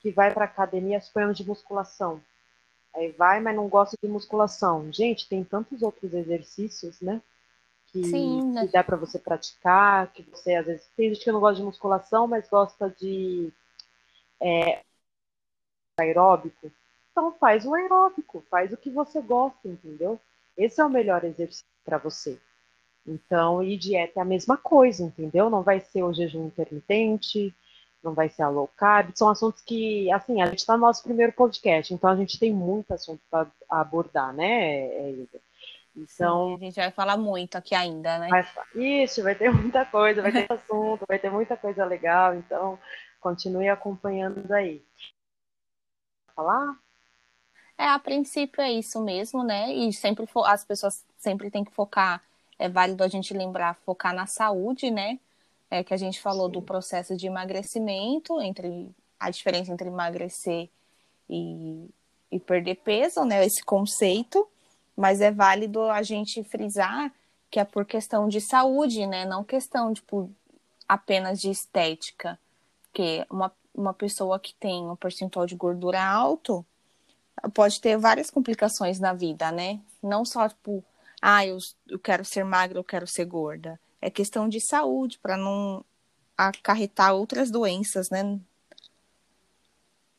que 0.00 0.10
vai 0.10 0.34
para 0.34 0.46
academia 0.46 1.00
suponhamos 1.00 1.36
de 1.36 1.46
musculação. 1.46 2.20
Aí 2.94 3.12
vai, 3.12 3.40
mas 3.40 3.54
não 3.54 3.68
gosta 3.68 3.96
de 4.02 4.08
musculação. 4.08 4.92
Gente, 4.92 5.28
tem 5.28 5.44
tantos 5.44 5.80
outros 5.80 6.12
exercícios, 6.12 7.00
né? 7.00 7.22
Que, 7.92 8.04
Sim, 8.04 8.52
né? 8.52 8.66
que 8.66 8.72
dá 8.72 8.82
para 8.82 8.96
você 8.96 9.18
praticar, 9.18 10.10
que 10.12 10.22
você 10.22 10.54
às 10.54 10.66
vezes 10.66 10.88
tem 10.96 11.12
gente 11.12 11.24
que 11.24 11.32
não 11.32 11.40
gosta 11.40 11.56
de 11.56 11.62
musculação, 11.62 12.26
mas 12.26 12.48
gosta 12.48 12.88
de 12.90 13.52
é, 14.40 14.82
aeróbico. 15.98 16.72
Então 17.10 17.32
faz 17.38 17.66
o 17.66 17.74
aeróbico, 17.74 18.42
faz 18.50 18.72
o 18.72 18.76
que 18.76 18.90
você 18.90 19.20
gosta, 19.20 19.68
entendeu? 19.68 20.18
Esse 20.56 20.80
é 20.80 20.84
o 20.84 20.90
melhor 20.90 21.22
exercício 21.24 21.66
para 21.84 21.98
você. 21.98 22.40
Então, 23.06 23.62
e 23.62 23.76
dieta 23.76 24.20
é 24.20 24.22
a 24.22 24.24
mesma 24.24 24.56
coisa, 24.56 25.02
entendeu? 25.02 25.50
Não 25.50 25.62
vai 25.62 25.80
ser 25.80 26.02
o 26.02 26.12
jejum 26.12 26.46
intermitente, 26.46 27.54
não 28.02 28.14
vai 28.14 28.28
ser 28.28 28.42
a 28.42 28.48
low 28.48 28.68
carb. 28.76 29.10
São 29.14 29.28
assuntos 29.28 29.60
que, 29.60 30.10
assim, 30.12 30.40
a 30.40 30.46
gente 30.46 30.60
está 30.60 30.74
no 30.74 30.86
nosso 30.86 31.02
primeiro 31.02 31.32
podcast, 31.32 31.92
então 31.92 32.08
a 32.08 32.16
gente 32.16 32.38
tem 32.38 32.52
muito 32.52 32.92
assunto 32.92 33.20
para 33.30 33.46
abordar, 33.68 34.32
né, 34.32 35.10
Ida? 35.10 35.40
Então, 35.94 36.54
a 36.54 36.58
gente 36.58 36.76
vai 36.76 36.90
falar 36.90 37.16
muito 37.16 37.56
aqui 37.56 37.74
ainda, 37.74 38.18
né? 38.18 38.28
Vai, 38.28 38.46
isso, 38.74 39.22
vai 39.22 39.34
ter 39.34 39.50
muita 39.52 39.84
coisa, 39.84 40.22
vai 40.22 40.32
ter 40.32 40.50
assunto, 40.50 41.04
vai 41.06 41.18
ter 41.18 41.30
muita 41.30 41.56
coisa 41.56 41.84
legal, 41.84 42.34
então 42.34 42.78
continue 43.20 43.68
acompanhando 43.68 44.50
aí. 44.52 44.82
Falar? 46.34 46.76
É, 47.76 47.84
a 47.84 47.98
princípio 47.98 48.60
é 48.60 48.72
isso 48.72 49.02
mesmo, 49.02 49.44
né? 49.44 49.72
E 49.72 49.92
sempre 49.92 50.26
as 50.46 50.64
pessoas 50.64 51.04
sempre 51.18 51.50
têm 51.50 51.64
que 51.64 51.72
focar, 51.72 52.22
é 52.58 52.68
válido 52.68 53.04
a 53.04 53.08
gente 53.08 53.34
lembrar, 53.34 53.74
focar 53.84 54.14
na 54.14 54.26
saúde, 54.26 54.90
né? 54.90 55.18
É 55.70 55.84
que 55.84 55.92
a 55.92 55.96
gente 55.96 56.20
falou 56.20 56.46
Sim. 56.46 56.52
do 56.52 56.62
processo 56.62 57.16
de 57.16 57.26
emagrecimento, 57.26 58.40
entre 58.40 58.90
a 59.18 59.30
diferença 59.30 59.72
entre 59.72 59.88
emagrecer 59.88 60.68
e, 61.28 61.88
e 62.30 62.40
perder 62.40 62.76
peso, 62.76 63.24
né? 63.24 63.44
Esse 63.44 63.62
conceito 63.62 64.48
mas 64.96 65.20
é 65.20 65.30
válido 65.30 65.82
a 65.82 66.02
gente 66.02 66.42
frisar 66.44 67.12
que 67.52 67.60
é 67.60 67.64
por 67.64 67.84
questão 67.84 68.28
de 68.28 68.40
saúde, 68.40 69.06
né? 69.06 69.26
Não 69.26 69.44
questão, 69.44 69.92
tipo, 69.92 70.34
apenas 70.88 71.38
de 71.38 71.50
estética. 71.50 72.38
Porque 72.84 73.26
uma, 73.28 73.52
uma 73.74 73.92
pessoa 73.92 74.40
que 74.40 74.54
tem 74.54 74.88
um 74.88 74.96
percentual 74.96 75.44
de 75.44 75.54
gordura 75.54 76.02
alto 76.02 76.64
pode 77.52 77.78
ter 77.78 77.98
várias 77.98 78.30
complicações 78.30 78.98
na 78.98 79.12
vida, 79.12 79.52
né? 79.52 79.78
Não 80.02 80.24
só, 80.24 80.48
tipo, 80.48 80.82
ah, 81.20 81.46
eu, 81.46 81.58
eu 81.88 81.98
quero 81.98 82.24
ser 82.24 82.42
magra, 82.42 82.78
eu 82.78 82.84
quero 82.84 83.06
ser 83.06 83.26
gorda. 83.26 83.78
É 84.00 84.08
questão 84.08 84.48
de 84.48 84.58
saúde, 84.58 85.18
para 85.18 85.36
não 85.36 85.84
acarretar 86.36 87.14
outras 87.14 87.50
doenças, 87.50 88.08
né? 88.08 88.40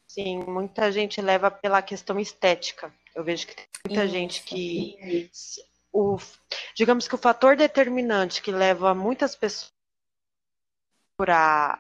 Sim, 0.08 0.44
muita 0.44 0.92
gente 0.92 1.20
leva 1.20 1.50
pela 1.50 1.82
questão 1.82 2.20
estética. 2.20 2.94
Eu 3.16 3.24
vejo 3.24 3.48
que 3.48 3.56
tem 3.56 3.66
muita 3.88 4.06
Isso. 4.06 4.14
gente 4.14 4.44
que. 4.44 5.30
O, 5.92 6.18
digamos 6.76 7.08
que 7.08 7.14
o 7.14 7.20
fator 7.20 7.56
determinante 7.56 8.42
que 8.42 8.52
leva 8.52 8.96
muitas 8.96 9.36
pessoas 9.36 9.72
para 11.16 11.80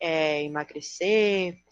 é, 0.00 0.42
emagrecer 0.42 1.62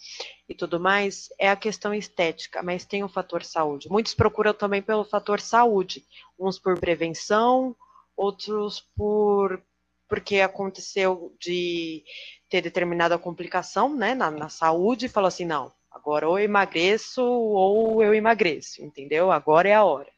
e 0.49 0.55
tudo 0.55 0.79
mais 0.79 1.29
é 1.37 1.51
a 1.51 1.57
questão 1.57 1.93
estética, 1.93 2.63
mas 2.63 2.85
tem 2.85 3.03
o 3.03 3.09
fator 3.09 3.45
saúde. 3.45 3.91
Muitos 3.91 4.15
procuram 4.15 4.55
também 4.55 4.81
pelo 4.81 5.05
fator 5.05 5.41
saúde, 5.41 6.07
uns 6.39 6.61
por 6.61 6.79
prevenção, 6.79 7.75
outros 8.17 8.81
por 8.97 9.61
porque 10.09 10.41
aconteceu 10.41 11.37
de 11.41 12.05
ter 12.49 12.61
determinada 12.61 13.17
complicação 13.17 13.95
né, 13.95 14.13
na, 14.13 14.29
na 14.29 14.49
saúde 14.49 15.07
e 15.07 15.09
falou 15.09 15.29
assim, 15.29 15.45
não, 15.45 15.73
Agora 15.91 16.29
ou 16.29 16.39
eu 16.39 16.45
emagreço 16.45 17.23
ou 17.23 18.03
eu 18.03 18.15
emagreço, 18.15 18.83
entendeu? 18.83 19.31
Agora 19.31 19.69
é 19.69 19.75
a 19.75 19.85
hora. 19.85 20.11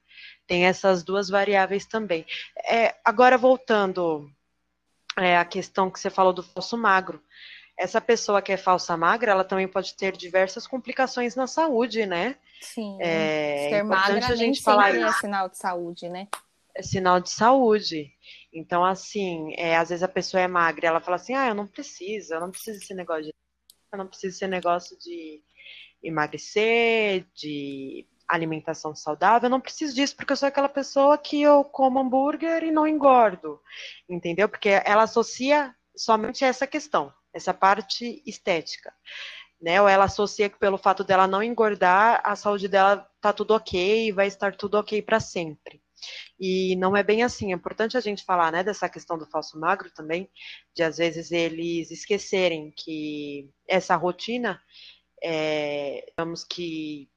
Tem 0.47 0.67
essas 0.67 1.03
duas 1.03 1.29
variáveis 1.29 1.87
também. 1.87 2.27
É, 2.69 2.95
agora 3.05 3.39
voltando 3.39 4.31
é, 5.17 5.37
à 5.37 5.45
questão 5.45 5.91
que 5.91 5.99
você 5.99 6.11
falou 6.11 6.33
do 6.33 6.43
falso 6.43 6.77
magro. 6.77 7.23
Essa 7.77 8.01
pessoa 8.01 8.43
que 8.43 8.53
é 8.53 8.57
falsa 8.57 8.97
magra, 8.97 9.33
ela 9.33 9.45
também 9.45 9.67
pode 9.67 9.95
ter 9.95 10.17
diversas 10.17 10.67
complicações 10.67 11.35
na 11.35 11.47
saúde, 11.47 12.05
né? 12.05 12.37
Sim. 12.61 12.99
É, 13.01 13.71
Ser 13.71 13.83
magra 13.83 14.27
a 14.27 14.37
gente 14.37 14.63
falar 14.63 14.95
é 14.95 15.13
sinal 15.13 15.49
de 15.49 15.57
saúde, 15.57 16.09
né? 16.09 16.29
É 16.75 16.83
sinal 16.83 17.21
de 17.21 17.31
saúde. 17.31 18.13
Então, 18.53 18.85
assim, 18.85 19.55
é, 19.57 19.77
às 19.77 19.89
vezes 19.89 20.03
a 20.03 20.09
pessoa 20.09 20.43
é 20.43 20.47
magra, 20.47 20.87
ela 20.87 21.01
fala 21.01 21.17
assim, 21.17 21.35
ah, 21.35 21.49
eu 21.49 21.55
não 21.55 21.67
preciso, 21.67 22.35
eu 22.35 22.41
não 22.41 22.51
preciso 22.51 22.79
desse 22.79 22.95
negócio 22.95 23.25
de 23.25 23.33
eu 23.93 23.99
não 23.99 24.07
preciso 24.07 24.33
desse 24.33 24.47
negócio 24.47 24.99
de 24.99 25.43
emagrecer, 26.03 27.27
de 27.35 28.07
alimentação 28.29 28.95
saudável, 28.95 29.47
eu 29.47 29.51
não 29.51 29.61
preciso 29.61 29.95
disso 29.95 30.17
porque 30.17 30.33
eu 30.33 30.37
sou 30.37 30.49
aquela 30.49 30.69
pessoa 30.69 31.19
que 31.19 31.43
eu 31.43 31.63
como 31.65 32.01
hambúrguer 32.01 32.65
e 32.65 32.71
não 32.71 32.87
engordo, 32.87 33.61
entendeu? 34.09 34.49
Porque 34.49 34.71
ela 34.85 35.03
associa 35.03 35.75
somente 35.95 36.45
essa 36.45 36.67
questão, 36.67 37.13
essa 37.33 37.53
parte 37.53 38.23
estética, 38.27 38.93
né? 39.61 39.81
Ou 39.83 39.89
ela 39.89 40.05
associa 40.05 40.49
que 40.49 40.59
pelo 40.59 40.79
fato 40.79 41.05
dela 41.05 41.27
não 41.27 41.43
engordar, 41.43 42.21
a 42.25 42.35
saúde 42.35 42.69
dela 42.69 43.07
tá 43.21 43.33
tudo 43.33 43.55
ok, 43.55 44.13
vai 44.13 44.27
estar 44.27 44.57
tudo 44.57 44.79
ok 44.79 45.03
para 45.03 45.21
sempre. 45.21 45.83
E 46.39 46.75
não 46.77 46.97
é 46.97 47.03
bem 47.03 47.23
assim. 47.23 47.53
É 47.53 47.55
importante 47.55 47.97
a 47.97 48.01
gente 48.01 48.25
falar, 48.25 48.51
né, 48.51 48.65
dessa 48.65 48.89
questão 48.89 49.17
do 49.17 49.27
falso 49.27 49.59
magro 49.61 49.91
também, 49.93 50.29
de 50.75 50.83
às 50.83 50.97
vezes 50.97 51.31
eles 51.31 51.91
esquecerem 51.91 52.73
que 52.77 53.49
essa 53.69 53.95
rotina 53.95 54.61
é, 55.23 56.05
digamos 56.09 56.45
que, 56.45 57.09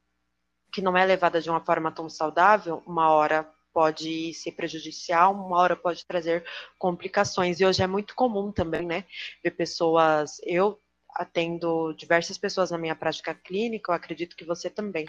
que 0.72 0.82
não 0.82 0.96
é 0.96 1.06
levada 1.06 1.42
de 1.42 1.50
uma 1.50 1.64
forma 1.64 1.92
tão 1.92 2.10
saudável, 2.10 2.84
uma 2.86 3.10
hora 3.10 3.50
pode 3.74 4.34
ser 4.34 4.54
prejudicial, 4.54 5.34
uma 5.34 5.58
hora 5.58 5.76
pode 5.76 6.06
trazer 6.06 6.46
complicações. 6.78 7.60
E 7.60 7.66
hoje 7.66 7.84
é 7.84 7.88
muito 7.88 8.16
comum 8.16 8.52
também, 8.52 8.86
né, 8.86 9.06
ver 9.44 9.52
pessoas, 9.52 10.40
eu 10.44 10.80
atendo 11.16 11.94
diversas 11.94 12.38
pessoas 12.38 12.72
na 12.72 12.78
minha 12.78 12.96
prática 12.96 13.34
clínica, 13.34 13.92
eu 13.92 13.96
acredito 13.96 14.36
que 14.36 14.46
você 14.46 14.70
também, 14.70 15.08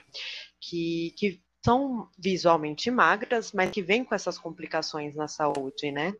que, 0.60 1.12
que 1.16 1.42
são 1.64 2.08
visualmente 2.16 2.90
magras, 2.92 3.52
mas 3.52 3.70
que 3.70 3.82
vêm 3.82 4.04
com 4.04 4.14
essas 4.14 4.38
complicações 4.38 5.16
na 5.16 5.26
saúde, 5.26 5.90
né? 5.90 6.14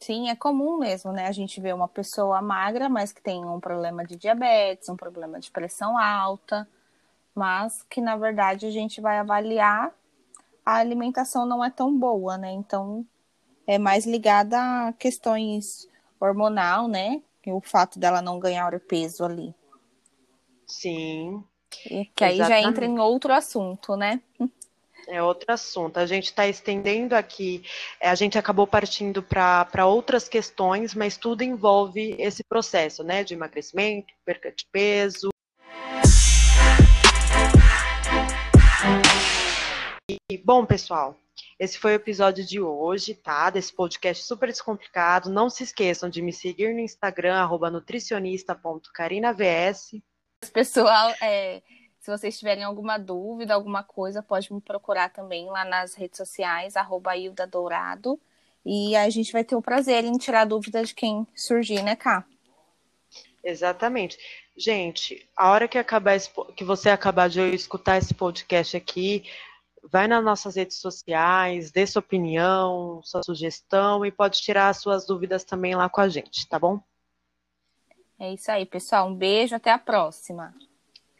Sim, 0.00 0.30
é 0.30 0.36
comum 0.36 0.78
mesmo, 0.78 1.12
né? 1.12 1.26
A 1.26 1.32
gente 1.32 1.60
vê 1.60 1.72
uma 1.72 1.88
pessoa 1.88 2.40
magra, 2.40 2.88
mas 2.88 3.12
que 3.12 3.20
tem 3.20 3.44
um 3.44 3.58
problema 3.58 4.04
de 4.04 4.16
diabetes, 4.16 4.88
um 4.88 4.96
problema 4.96 5.40
de 5.40 5.50
pressão 5.50 5.98
alta, 5.98 6.68
mas 7.34 7.82
que 7.82 8.00
na 8.00 8.16
verdade 8.16 8.66
a 8.66 8.70
gente 8.70 9.00
vai 9.00 9.18
avaliar 9.18 9.92
a 10.68 10.76
alimentação 10.76 11.46
não 11.46 11.64
é 11.64 11.70
tão 11.70 11.98
boa, 11.98 12.36
né? 12.36 12.52
Então 12.52 13.04
é 13.66 13.78
mais 13.78 14.04
ligada 14.04 14.58
a 14.60 14.92
questões 14.92 15.88
hormonal, 16.20 16.86
né? 16.86 17.22
E 17.46 17.50
o 17.50 17.60
fato 17.62 17.98
dela 17.98 18.20
não 18.20 18.38
ganhar 18.38 18.74
o 18.74 18.80
peso 18.80 19.24
ali. 19.24 19.54
Sim. 20.66 21.42
E 21.90 22.04
que 22.04 22.22
aí 22.22 22.34
Exatamente. 22.34 22.62
já 22.62 22.68
entra 22.68 22.84
em 22.84 22.98
outro 22.98 23.32
assunto, 23.32 23.96
né? 23.96 24.20
É 25.10 25.22
outro 25.22 25.50
assunto. 25.50 25.96
A 25.96 26.04
gente 26.04 26.26
está 26.26 26.46
estendendo 26.46 27.16
aqui, 27.16 27.64
é, 27.98 28.10
a 28.10 28.14
gente 28.14 28.36
acabou 28.36 28.66
partindo 28.66 29.22
para 29.22 29.86
outras 29.86 30.28
questões, 30.28 30.94
mas 30.94 31.16
tudo 31.16 31.42
envolve 31.42 32.14
esse 32.18 32.44
processo, 32.44 33.02
né? 33.02 33.24
De 33.24 33.32
emagrecimento, 33.32 34.12
perca 34.22 34.52
de 34.52 34.66
peso. 34.70 35.30
E, 40.30 40.36
bom, 40.44 40.66
pessoal, 40.66 41.16
esse 41.58 41.78
foi 41.78 41.92
o 41.92 41.94
episódio 41.94 42.44
de 42.44 42.60
hoje, 42.60 43.14
tá? 43.14 43.48
Desse 43.48 43.74
podcast 43.74 44.22
super 44.24 44.48
descomplicado. 44.48 45.30
Não 45.30 45.48
se 45.48 45.64
esqueçam 45.64 46.10
de 46.10 46.20
me 46.20 46.34
seguir 46.34 46.74
no 46.74 46.80
Instagram, 46.80 47.48
nutricionista.carinavs. 47.72 49.92
Pessoal, 50.52 51.14
é, 51.22 51.62
se 52.00 52.10
vocês 52.10 52.38
tiverem 52.38 52.64
alguma 52.64 52.98
dúvida, 52.98 53.54
alguma 53.54 53.82
coisa, 53.82 54.22
pode 54.22 54.52
me 54.52 54.60
procurar 54.60 55.10
também 55.10 55.46
lá 55.46 55.64
nas 55.64 55.94
redes 55.94 56.16
sociais, 56.16 56.76
arroba 56.76 57.16
Hilda 57.16 57.46
Dourado. 57.46 58.20
E 58.64 58.94
a 58.96 59.08
gente 59.10 59.32
vai 59.32 59.44
ter 59.44 59.56
o 59.56 59.62
prazer 59.62 60.04
em 60.04 60.16
tirar 60.18 60.44
dúvidas 60.44 60.88
de 60.88 60.94
quem 60.94 61.26
surgir, 61.34 61.82
né, 61.82 61.96
Cá? 61.96 62.24
Exatamente. 63.42 64.18
Gente, 64.56 65.26
a 65.36 65.50
hora 65.50 65.68
que 65.68 65.78
acabar 65.78 66.16
esse, 66.16 66.30
que 66.56 66.64
você 66.64 66.90
acabar 66.90 67.28
de 67.28 67.40
escutar 67.54 67.96
esse 67.96 68.12
podcast 68.12 68.76
aqui, 68.76 69.24
vai 69.90 70.06
nas 70.06 70.22
nossas 70.24 70.56
redes 70.56 70.76
sociais, 70.78 71.70
dê 71.70 71.86
sua 71.86 72.00
opinião, 72.00 73.00
sua 73.04 73.22
sugestão 73.22 74.04
e 74.04 74.10
pode 74.10 74.40
tirar 74.40 74.68
as 74.68 74.78
suas 74.78 75.06
dúvidas 75.06 75.44
também 75.44 75.74
lá 75.74 75.88
com 75.88 76.00
a 76.00 76.08
gente, 76.08 76.46
tá 76.48 76.58
bom? 76.58 76.80
É 78.18 78.32
isso 78.32 78.50
aí, 78.50 78.66
pessoal. 78.66 79.08
Um 79.08 79.14
beijo, 79.14 79.54
até 79.54 79.70
a 79.70 79.78
próxima. 79.78 80.52